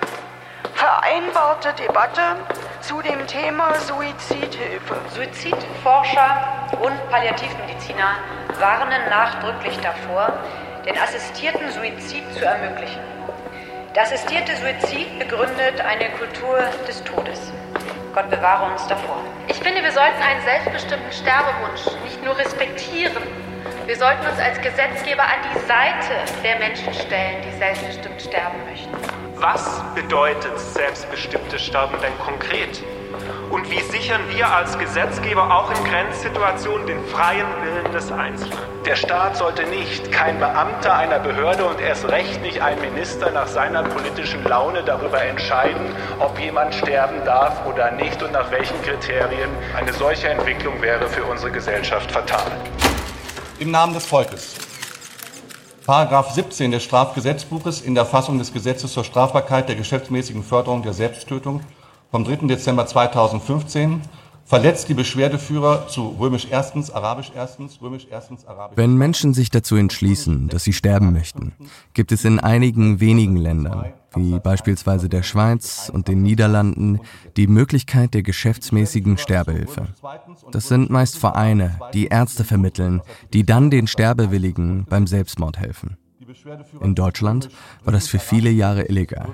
vereinbarte 0.75 1.73
Debatte 1.75 2.37
zu 2.83 3.01
dem 3.01 3.27
Thema 3.29 3.75
Suizidhilfe. 3.77 4.97
Suizidforscher 5.15 6.69
und 6.81 7.11
Palliativmediziner 7.11 8.17
warnen 8.59 9.01
nachdrücklich 9.09 9.79
davor, 9.79 10.33
den 10.85 10.99
assistierten 10.99 11.71
Suizid 11.71 12.25
zu 12.35 12.45
ermöglichen. 12.45 13.01
Der 13.95 14.03
assistierte 14.03 14.57
Suizid 14.57 15.17
begründet 15.19 15.81
eine 15.81 16.11
Kultur 16.11 16.59
des 16.89 17.03
Todes. 17.05 17.53
Gott 18.15 18.29
bewahre 18.31 18.73
uns 18.73 18.85
davor. 18.89 19.19
Ich 19.47 19.61
finde, 19.61 19.83
wir 19.83 19.93
sollten 19.93 20.21
einen 20.21 20.43
selbstbestimmten 20.43 21.13
Sterbewunsch 21.13 21.87
nicht 22.05 22.23
nur 22.25 22.37
respektieren, 22.37 23.23
wir 23.87 23.97
sollten 23.97 24.27
uns 24.27 24.39
als 24.39 24.61
Gesetzgeber 24.61 25.23
an 25.23 25.39
die 25.55 25.59
Seite 25.61 26.43
der 26.43 26.59
Menschen 26.59 26.93
stellen, 26.95 27.43
die 27.43 27.57
selbstbestimmt 27.59 28.21
sterben 28.23 28.59
möchten. 28.69 29.12
Was 29.43 29.83
bedeutet 29.97 30.57
selbstbestimmtes 30.57 31.63
Sterben 31.63 31.97
denn 32.01 32.17
konkret? 32.25 32.81
Und 33.51 33.69
wie 33.69 33.81
sichern 33.81 34.21
wir 34.31 34.49
als 34.49 34.79
Gesetzgeber 34.79 35.53
auch 35.53 35.69
in 35.69 35.85
Grenzsituationen 35.85 36.87
den 36.87 37.05
freien 37.07 37.49
Willen 37.65 37.91
des 37.93 38.13
Einzelnen? 38.13 38.57
Der 38.87 38.95
Staat 38.95 39.37
sollte 39.37 39.65
nicht, 39.65 40.13
kein 40.13 40.39
Beamter 40.39 40.95
einer 40.95 41.19
Behörde 41.19 41.65
und 41.65 41.81
erst 41.81 42.09
recht 42.09 42.41
nicht 42.41 42.63
ein 42.63 42.81
Minister 42.81 43.33
nach 43.33 43.49
seiner 43.49 43.83
politischen 43.83 44.45
Laune 44.45 44.85
darüber 44.85 45.21
entscheiden, 45.21 45.93
ob 46.21 46.39
jemand 46.39 46.73
sterben 46.77 47.25
darf 47.25 47.67
oder 47.67 47.91
nicht 47.91 48.23
und 48.23 48.31
nach 48.31 48.49
welchen 48.53 48.81
Kriterien. 48.83 49.51
Eine 49.77 49.93
solche 49.93 50.29
Entwicklung 50.29 50.81
wäre 50.81 51.09
für 51.09 51.25
unsere 51.25 51.51
Gesellschaft 51.51 52.13
fatal. 52.13 52.53
Im 53.59 53.73
Namen 53.73 53.93
des 53.93 54.07
Volkes. 54.07 54.72
Paragraph 55.85 56.31
17 56.31 56.71
des 56.71 56.85
Strafgesetzbuches 56.85 57.81
in 57.81 57.95
der 57.97 58.07
Fassung 58.07 58.39
des 58.39 58.53
Gesetzes 58.53 58.93
zur 58.93 59.03
Strafbarkeit 59.03 59.69
der 59.69 59.75
geschäftsmäßigen 59.75 60.45
Förderung 60.45 60.83
der 60.83 60.93
Selbsttötung 60.93 61.61
vom 62.13 62.25
3. 62.25 62.47
Dezember 62.47 62.87
2015 62.87 64.01
verletzt 64.45 64.89
die 64.89 64.95
Beschwerdeführer 64.95 65.89
zu 65.89 66.17
römisch 66.21 66.47
erstens, 66.51 66.91
arabisch 66.91 67.33
erstens, 67.35 67.81
römisch 67.83 68.07
erstens, 68.11 68.47
arabisch. 68.47 68.77
Wenn 68.77 68.97
Menschen 68.97 69.35
sich 69.35 69.51
dazu 69.51 69.75
entschließen, 69.75 70.49
dass 70.49 70.63
sie 70.63 70.73
sterben 70.73 71.13
möchten, 71.13 71.53
gibt 71.95 72.13
es 72.13 72.25
in 72.25 72.39
einigen 72.39 73.01
wenigen 73.01 73.37
Ländern, 73.37 73.93
wie 74.15 74.39
beispielsweise 74.39 75.09
der 75.09 75.23
Schweiz 75.23 75.91
und 75.93 76.09
den 76.09 76.23
Niederlanden, 76.23 77.01
die 77.37 77.47
Möglichkeit 77.47 78.15
der 78.15 78.23
geschäftsmäßigen 78.23 79.19
Sterbehilfe. 79.19 79.89
Das 80.51 80.69
sind 80.69 80.91
meist 80.91 81.19
Vereine, 81.19 81.79
die 81.95 82.07
Ärzte 82.07 82.45
vermitteln, 82.45 83.03
die 83.33 83.45
dann 83.45 83.71
den 83.71 83.87
Sterbewilligen 83.87 84.85
beim 84.89 85.07
Selbstmord 85.07 85.59
helfen. 85.59 85.97
In 86.81 86.95
Deutschland 86.95 87.49
war 87.85 87.93
das 87.93 88.09
für 88.09 88.19
viele 88.19 88.51
Jahre 88.51 88.89
illegal. 88.89 89.29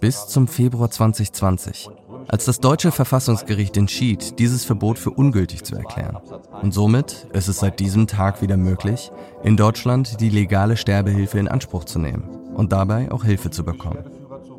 Bis 0.00 0.26
zum 0.26 0.48
Februar 0.48 0.90
2020, 0.90 1.90
als 2.28 2.44
das 2.44 2.60
deutsche 2.60 2.92
Verfassungsgericht 2.92 3.76
entschied, 3.76 4.38
dieses 4.38 4.64
Verbot 4.64 4.98
für 4.98 5.10
ungültig 5.10 5.64
zu 5.64 5.76
erklären. 5.76 6.18
Und 6.62 6.72
somit 6.72 7.26
ist 7.32 7.48
es 7.48 7.58
seit 7.58 7.80
diesem 7.80 8.06
Tag 8.06 8.42
wieder 8.42 8.56
möglich, 8.56 9.10
in 9.42 9.56
Deutschland 9.56 10.20
die 10.20 10.30
legale 10.30 10.76
Sterbehilfe 10.76 11.38
in 11.38 11.48
Anspruch 11.48 11.84
zu 11.84 11.98
nehmen 11.98 12.24
und 12.54 12.72
dabei 12.72 13.10
auch 13.10 13.24
Hilfe 13.24 13.50
zu 13.50 13.64
bekommen. 13.64 14.04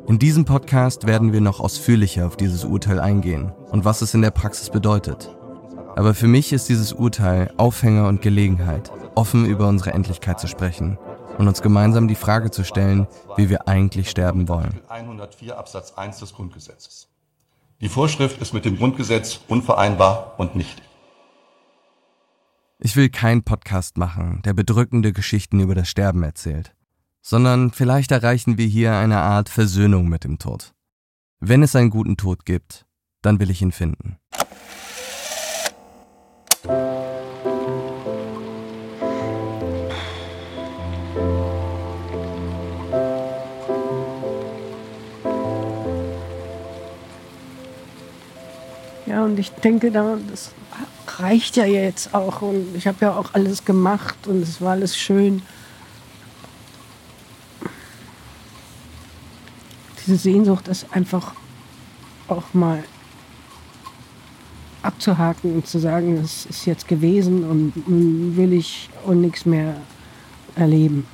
In 0.08 0.18
diesem 0.18 0.44
Podcast 0.44 1.06
werden 1.06 1.32
wir 1.32 1.40
noch 1.40 1.60
ausführlicher 1.60 2.26
auf 2.26 2.36
dieses 2.36 2.64
Urteil 2.64 2.98
eingehen 2.98 3.52
und 3.70 3.84
was 3.84 4.02
es 4.02 4.14
in 4.14 4.22
der 4.22 4.32
Praxis 4.32 4.68
bedeutet. 4.68 5.34
Aber 5.94 6.14
für 6.14 6.26
mich 6.26 6.52
ist 6.52 6.68
dieses 6.68 6.92
Urteil 6.92 7.52
Aufhänger 7.56 8.08
und 8.08 8.22
Gelegenheit, 8.22 8.90
offen 9.14 9.44
über 9.44 9.68
unsere 9.68 9.92
Endlichkeit 9.92 10.40
zu 10.40 10.48
sprechen 10.48 10.98
und 11.38 11.48
uns 11.48 11.62
gemeinsam 11.62 12.08
die 12.08 12.14
Frage 12.14 12.50
zu 12.50 12.64
stellen, 12.64 13.06
wie 13.36 13.48
wir 13.48 13.68
eigentlich 13.68 14.10
sterben 14.10 14.48
wollen. 14.48 14.80
104 14.88 15.56
Absatz 15.56 15.92
1 15.92 16.18
des 16.18 16.34
Grundgesetzes. 16.34 17.11
Die 17.82 17.88
Vorschrift 17.88 18.40
ist 18.40 18.54
mit 18.54 18.64
dem 18.64 18.76
Grundgesetz 18.76 19.40
unvereinbar 19.48 20.38
und 20.38 20.54
nichtig. 20.54 20.84
Ich 22.78 22.94
will 22.94 23.08
keinen 23.08 23.42
Podcast 23.42 23.98
machen, 23.98 24.40
der 24.44 24.54
bedrückende 24.54 25.12
Geschichten 25.12 25.58
über 25.58 25.74
das 25.74 25.88
Sterben 25.88 26.22
erzählt, 26.22 26.76
sondern 27.22 27.72
vielleicht 27.72 28.12
erreichen 28.12 28.56
wir 28.56 28.66
hier 28.66 28.94
eine 28.94 29.18
Art 29.18 29.48
Versöhnung 29.48 30.08
mit 30.08 30.22
dem 30.22 30.38
Tod. 30.38 30.74
Wenn 31.40 31.64
es 31.64 31.74
einen 31.74 31.90
guten 31.90 32.16
Tod 32.16 32.46
gibt, 32.46 32.86
dann 33.20 33.40
will 33.40 33.50
ich 33.50 33.62
ihn 33.62 33.72
finden. 33.72 34.16
Und 49.32 49.38
ich 49.38 49.50
denke, 49.50 49.90
da, 49.90 50.18
das 50.28 50.52
reicht 51.18 51.56
ja 51.56 51.64
jetzt 51.64 52.12
auch. 52.12 52.42
Und 52.42 52.76
ich 52.76 52.86
habe 52.86 52.98
ja 53.00 53.16
auch 53.16 53.32
alles 53.32 53.64
gemacht 53.64 54.26
und 54.26 54.42
es 54.42 54.60
war 54.60 54.72
alles 54.72 54.94
schön. 54.94 55.40
Diese 59.98 60.16
Sehnsucht 60.16 60.68
ist 60.68 60.86
einfach 60.90 61.32
auch 62.28 62.52
mal 62.52 62.84
abzuhaken 64.82 65.54
und 65.54 65.66
zu 65.66 65.78
sagen, 65.78 66.18
es 66.18 66.44
ist 66.44 66.66
jetzt 66.66 66.86
gewesen 66.86 67.48
und 67.48 67.88
nun 67.88 68.36
will 68.36 68.52
ich 68.52 68.90
und 69.06 69.22
nichts 69.22 69.46
mehr 69.46 69.76
erleben. 70.56 71.06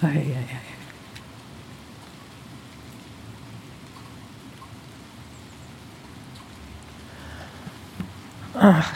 Ei, 0.00 0.08
ei, 0.08 0.54
ei. 0.54 0.67
Ach, 8.70 8.92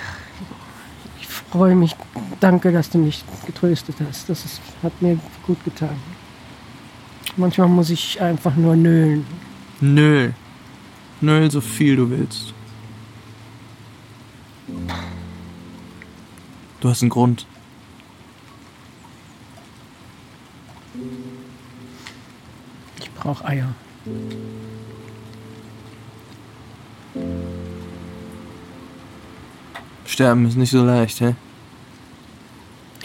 ich 1.19 1.27
freue 1.27 1.75
mich. 1.75 1.97
Danke, 2.41 2.73
dass 2.73 2.91
du 2.91 2.99
mich 2.99 3.25
getröstet 3.47 3.97
hast. 4.07 4.29
Das 4.29 4.45
ist, 4.45 4.61
hat 4.83 4.93
mir 5.01 5.19
gut 5.47 5.65
getan. 5.65 5.97
Manchmal 7.39 7.69
muss 7.69 7.89
ich 7.89 8.21
einfach 8.21 8.55
nur 8.55 8.77
nölen. 8.77 9.25
Nöl. 9.81 10.35
Nöl 11.23 11.51
so 11.51 11.63
viel 11.63 11.97
du 11.97 12.11
willst. 12.11 12.53
Du 16.81 16.91
hast 16.91 17.01
einen 17.01 17.09
Grund. 17.09 17.47
Ich 23.01 23.11
brauche 23.13 23.43
Eier. 23.47 23.75
Sterben 30.13 30.47
ist 30.47 30.59
nicht 30.59 30.71
so 30.71 30.85
leicht, 30.85 31.23
hä? 31.23 31.35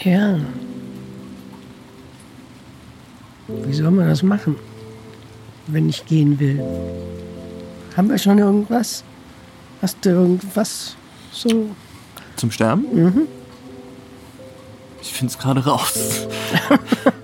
Ja. 0.02 0.38
Wie 3.48 3.72
soll 3.72 3.90
man 3.90 4.08
das 4.08 4.22
machen, 4.22 4.56
wenn 5.68 5.88
ich 5.88 6.04
gehen 6.04 6.38
will? 6.38 6.62
Haben 7.96 8.10
wir 8.10 8.18
schon 8.18 8.38
irgendwas? 8.38 9.04
Hast 9.80 10.04
du 10.04 10.10
irgendwas 10.10 10.96
so? 11.32 11.70
Zum 12.36 12.50
Sterben? 12.50 12.84
Mhm. 12.92 13.22
Ich 15.00 15.14
find's 15.14 15.38
gerade 15.38 15.64
raus. 15.64 16.26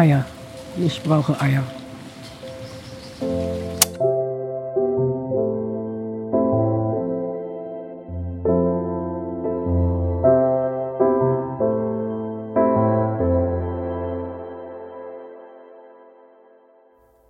Eier. 0.00 0.24
Ich 0.78 1.02
brauche 1.02 1.38
Eier. 1.38 1.62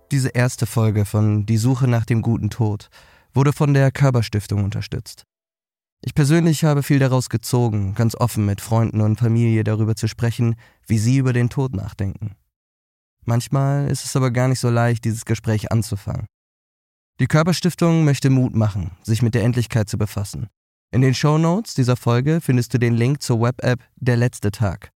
Diese 0.09 0.29
erste 0.29 0.65
Folge 0.65 1.03
von 1.03 1.45
Die 1.45 1.57
Suche 1.57 1.89
nach 1.89 2.05
dem 2.05 2.21
guten 2.21 2.49
Tod 2.49 2.87
wurde 3.33 3.51
von 3.51 3.73
der 3.73 3.91
Körperstiftung 3.91 4.63
unterstützt. 4.63 5.25
Ich 6.05 6.15
persönlich 6.15 6.63
habe 6.63 6.83
viel 6.83 6.99
daraus 6.99 7.29
gezogen, 7.29 7.95
ganz 7.95 8.15
offen 8.15 8.45
mit 8.45 8.61
Freunden 8.61 9.01
und 9.01 9.19
Familie 9.19 9.65
darüber 9.65 9.97
zu 9.97 10.07
sprechen, 10.07 10.55
wie 10.87 10.99
sie 10.99 11.17
über 11.17 11.33
den 11.33 11.49
Tod 11.49 11.75
nachdenken. 11.75 12.37
Manchmal 13.25 13.89
ist 13.89 14.03
es 14.03 14.15
aber 14.15 14.31
gar 14.31 14.47
nicht 14.47 14.59
so 14.59 14.69
leicht, 14.69 15.05
dieses 15.05 15.25
Gespräch 15.25 15.71
anzufangen. 15.71 16.25
Die 17.19 17.27
Körperstiftung 17.27 18.03
möchte 18.03 18.29
Mut 18.29 18.55
machen, 18.55 18.91
sich 19.03 19.21
mit 19.21 19.35
der 19.35 19.43
Endlichkeit 19.43 19.89
zu 19.89 19.97
befassen. 19.97 20.47
In 20.91 21.01
den 21.01 21.13
Show 21.13 21.37
Notes 21.37 21.75
dieser 21.75 21.95
Folge 21.95 22.41
findest 22.41 22.73
du 22.73 22.79
den 22.79 22.93
Link 22.95 23.21
zur 23.21 23.39
Web-App 23.39 23.79
Der 23.95 24.17
letzte 24.17 24.51
Tag. 24.51 24.89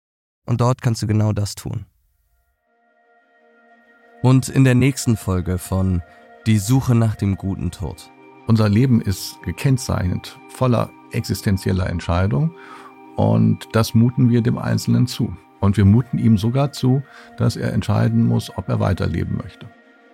Und 0.46 0.60
dort 0.60 0.82
kannst 0.82 1.02
du 1.02 1.08
genau 1.08 1.34
das 1.34 1.56
tun. 1.56 1.86
Und 4.22 4.50
in 4.50 4.64
der 4.64 4.76
nächsten 4.76 5.18
Folge 5.18 5.58
von 5.58 6.02
Die 6.48 6.58
Suche 6.58 6.96
nach 6.96 7.16
dem 7.16 7.36
guten 7.36 7.72
Tod. 7.72 8.12
Unser 8.48 8.70
Leben 8.70 9.02
ist 9.02 9.42
gekennzeichnet, 9.44 10.38
voller 10.50 10.92
existenzieller 11.12 11.90
Entscheidungen 11.90 12.52
und 13.16 13.68
das 13.72 13.94
muten 13.94 14.30
wir 14.30 14.42
dem 14.42 14.58
Einzelnen 14.58 15.08
zu. 15.08 15.36
Und 15.66 15.78
wir 15.78 15.86
muten 15.86 16.18
ihm 16.18 16.38
sogar 16.38 16.72
zu, 16.72 17.02
dass 17.38 17.56
er 17.56 17.74
entscheiden 17.74 18.26
muss, 18.26 18.56
ob 18.56 18.70
er 18.70 18.80
weiterleben 18.80 19.38
möchte. 19.38 19.68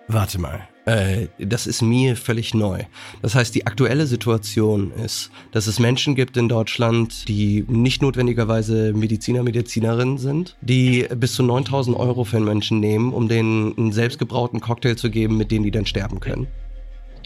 Warte 0.08 0.40
mal. 0.40 0.60
Äh, 0.84 1.28
das 1.38 1.66
ist 1.66 1.80
mir 1.80 2.16
völlig 2.16 2.54
neu. 2.54 2.80
Das 3.22 3.34
heißt, 3.34 3.54
die 3.54 3.66
aktuelle 3.66 4.06
Situation 4.06 4.90
ist, 4.92 5.30
dass 5.52 5.68
es 5.68 5.78
Menschen 5.78 6.16
gibt 6.16 6.36
in 6.36 6.48
Deutschland, 6.48 7.28
die 7.28 7.64
nicht 7.68 8.02
notwendigerweise 8.02 8.92
Mediziner, 8.92 9.44
Medizinerinnen 9.44 10.18
sind, 10.18 10.56
die 10.60 11.06
bis 11.14 11.34
zu 11.34 11.44
9000 11.44 11.96
Euro 11.96 12.24
für 12.24 12.38
einen 12.38 12.46
Menschen 12.46 12.80
nehmen, 12.80 13.12
um 13.12 13.28
denen 13.28 13.78
einen 13.78 13.92
selbstgebrauten 13.92 14.60
Cocktail 14.60 14.96
zu 14.96 15.08
geben, 15.10 15.36
mit 15.36 15.52
dem 15.52 15.62
die 15.62 15.70
dann 15.70 15.86
sterben 15.86 16.18
können. 16.18 16.48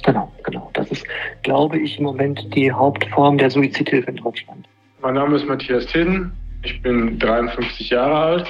Genau, 0.04 0.30
genau. 0.44 0.70
Das 0.74 0.90
ist, 0.90 1.06
glaube 1.42 1.78
ich, 1.78 1.98
im 1.98 2.04
Moment 2.04 2.54
die 2.54 2.70
Hauptform 2.70 3.38
der 3.38 3.50
Suizidhilfe 3.50 4.10
in 4.10 4.16
Deutschland. 4.16 4.68
Mein 5.00 5.14
Name 5.14 5.36
ist 5.36 5.46
Matthias 5.46 5.86
Teden. 5.86 6.32
Ich 6.62 6.82
bin 6.82 7.18
53 7.18 7.90
Jahre 7.90 8.16
alt. 8.16 8.48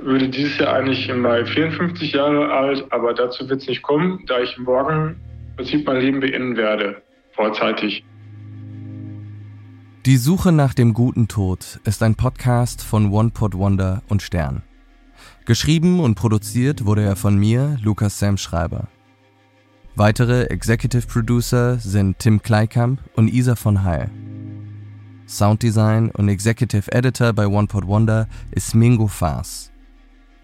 Würde 0.00 0.28
dieses 0.28 0.58
Jahr 0.58 0.74
eigentlich 0.74 1.08
im 1.08 1.22
Mai 1.22 1.44
54 1.44 2.12
Jahre 2.12 2.52
alt, 2.52 2.84
aber 2.90 3.14
dazu 3.14 3.48
wird 3.48 3.62
es 3.62 3.68
nicht 3.68 3.82
kommen, 3.82 4.24
da 4.26 4.38
ich 4.40 4.56
morgen 4.58 5.16
im 5.50 5.56
Prinzip 5.56 5.86
mein 5.86 6.00
Leben 6.00 6.20
beenden 6.20 6.56
werde. 6.56 7.02
Vorzeitig. 7.32 8.04
Die 10.06 10.16
Suche 10.16 10.52
nach 10.52 10.72
dem 10.72 10.94
guten 10.94 11.28
Tod 11.28 11.80
ist 11.84 12.02
ein 12.02 12.14
Podcast 12.14 12.82
von 12.82 13.12
One 13.12 13.30
Pot 13.30 13.54
Wonder 13.54 14.02
und 14.08 14.22
Stern. 14.22 14.62
Geschrieben 15.44 16.00
und 16.00 16.14
produziert 16.14 16.86
wurde 16.86 17.02
er 17.02 17.16
von 17.16 17.36
mir, 17.36 17.76
Lukas 17.82 18.18
Sam 18.18 18.36
Schreiber. 18.36 18.88
Weitere 19.96 20.44
Executive 20.44 21.06
Producer 21.06 21.78
sind 21.78 22.20
Tim 22.20 22.40
Kleikamp 22.40 23.00
und 23.16 23.28
Isa 23.28 23.56
von 23.56 23.82
Heil. 23.82 24.10
Sounddesign 25.28 26.10
und 26.10 26.28
Executive 26.28 26.90
Editor 26.90 27.32
bei 27.34 27.46
One 27.46 27.66
Pot 27.66 27.86
Wonder 27.86 28.26
ist 28.50 28.74
Mingo 28.74 29.06
Faas. 29.06 29.70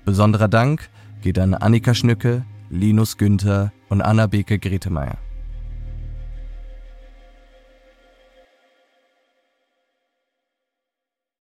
Besonderer 0.04 0.48
Dank 0.48 0.90
geht 1.22 1.38
an 1.38 1.54
Annika 1.54 1.94
Schnücke, 1.94 2.44
Linus 2.68 3.16
Günther 3.16 3.72
und 3.88 4.02
Anna 4.02 4.26
Beke 4.26 4.58
Gretemeyer. 4.58 5.23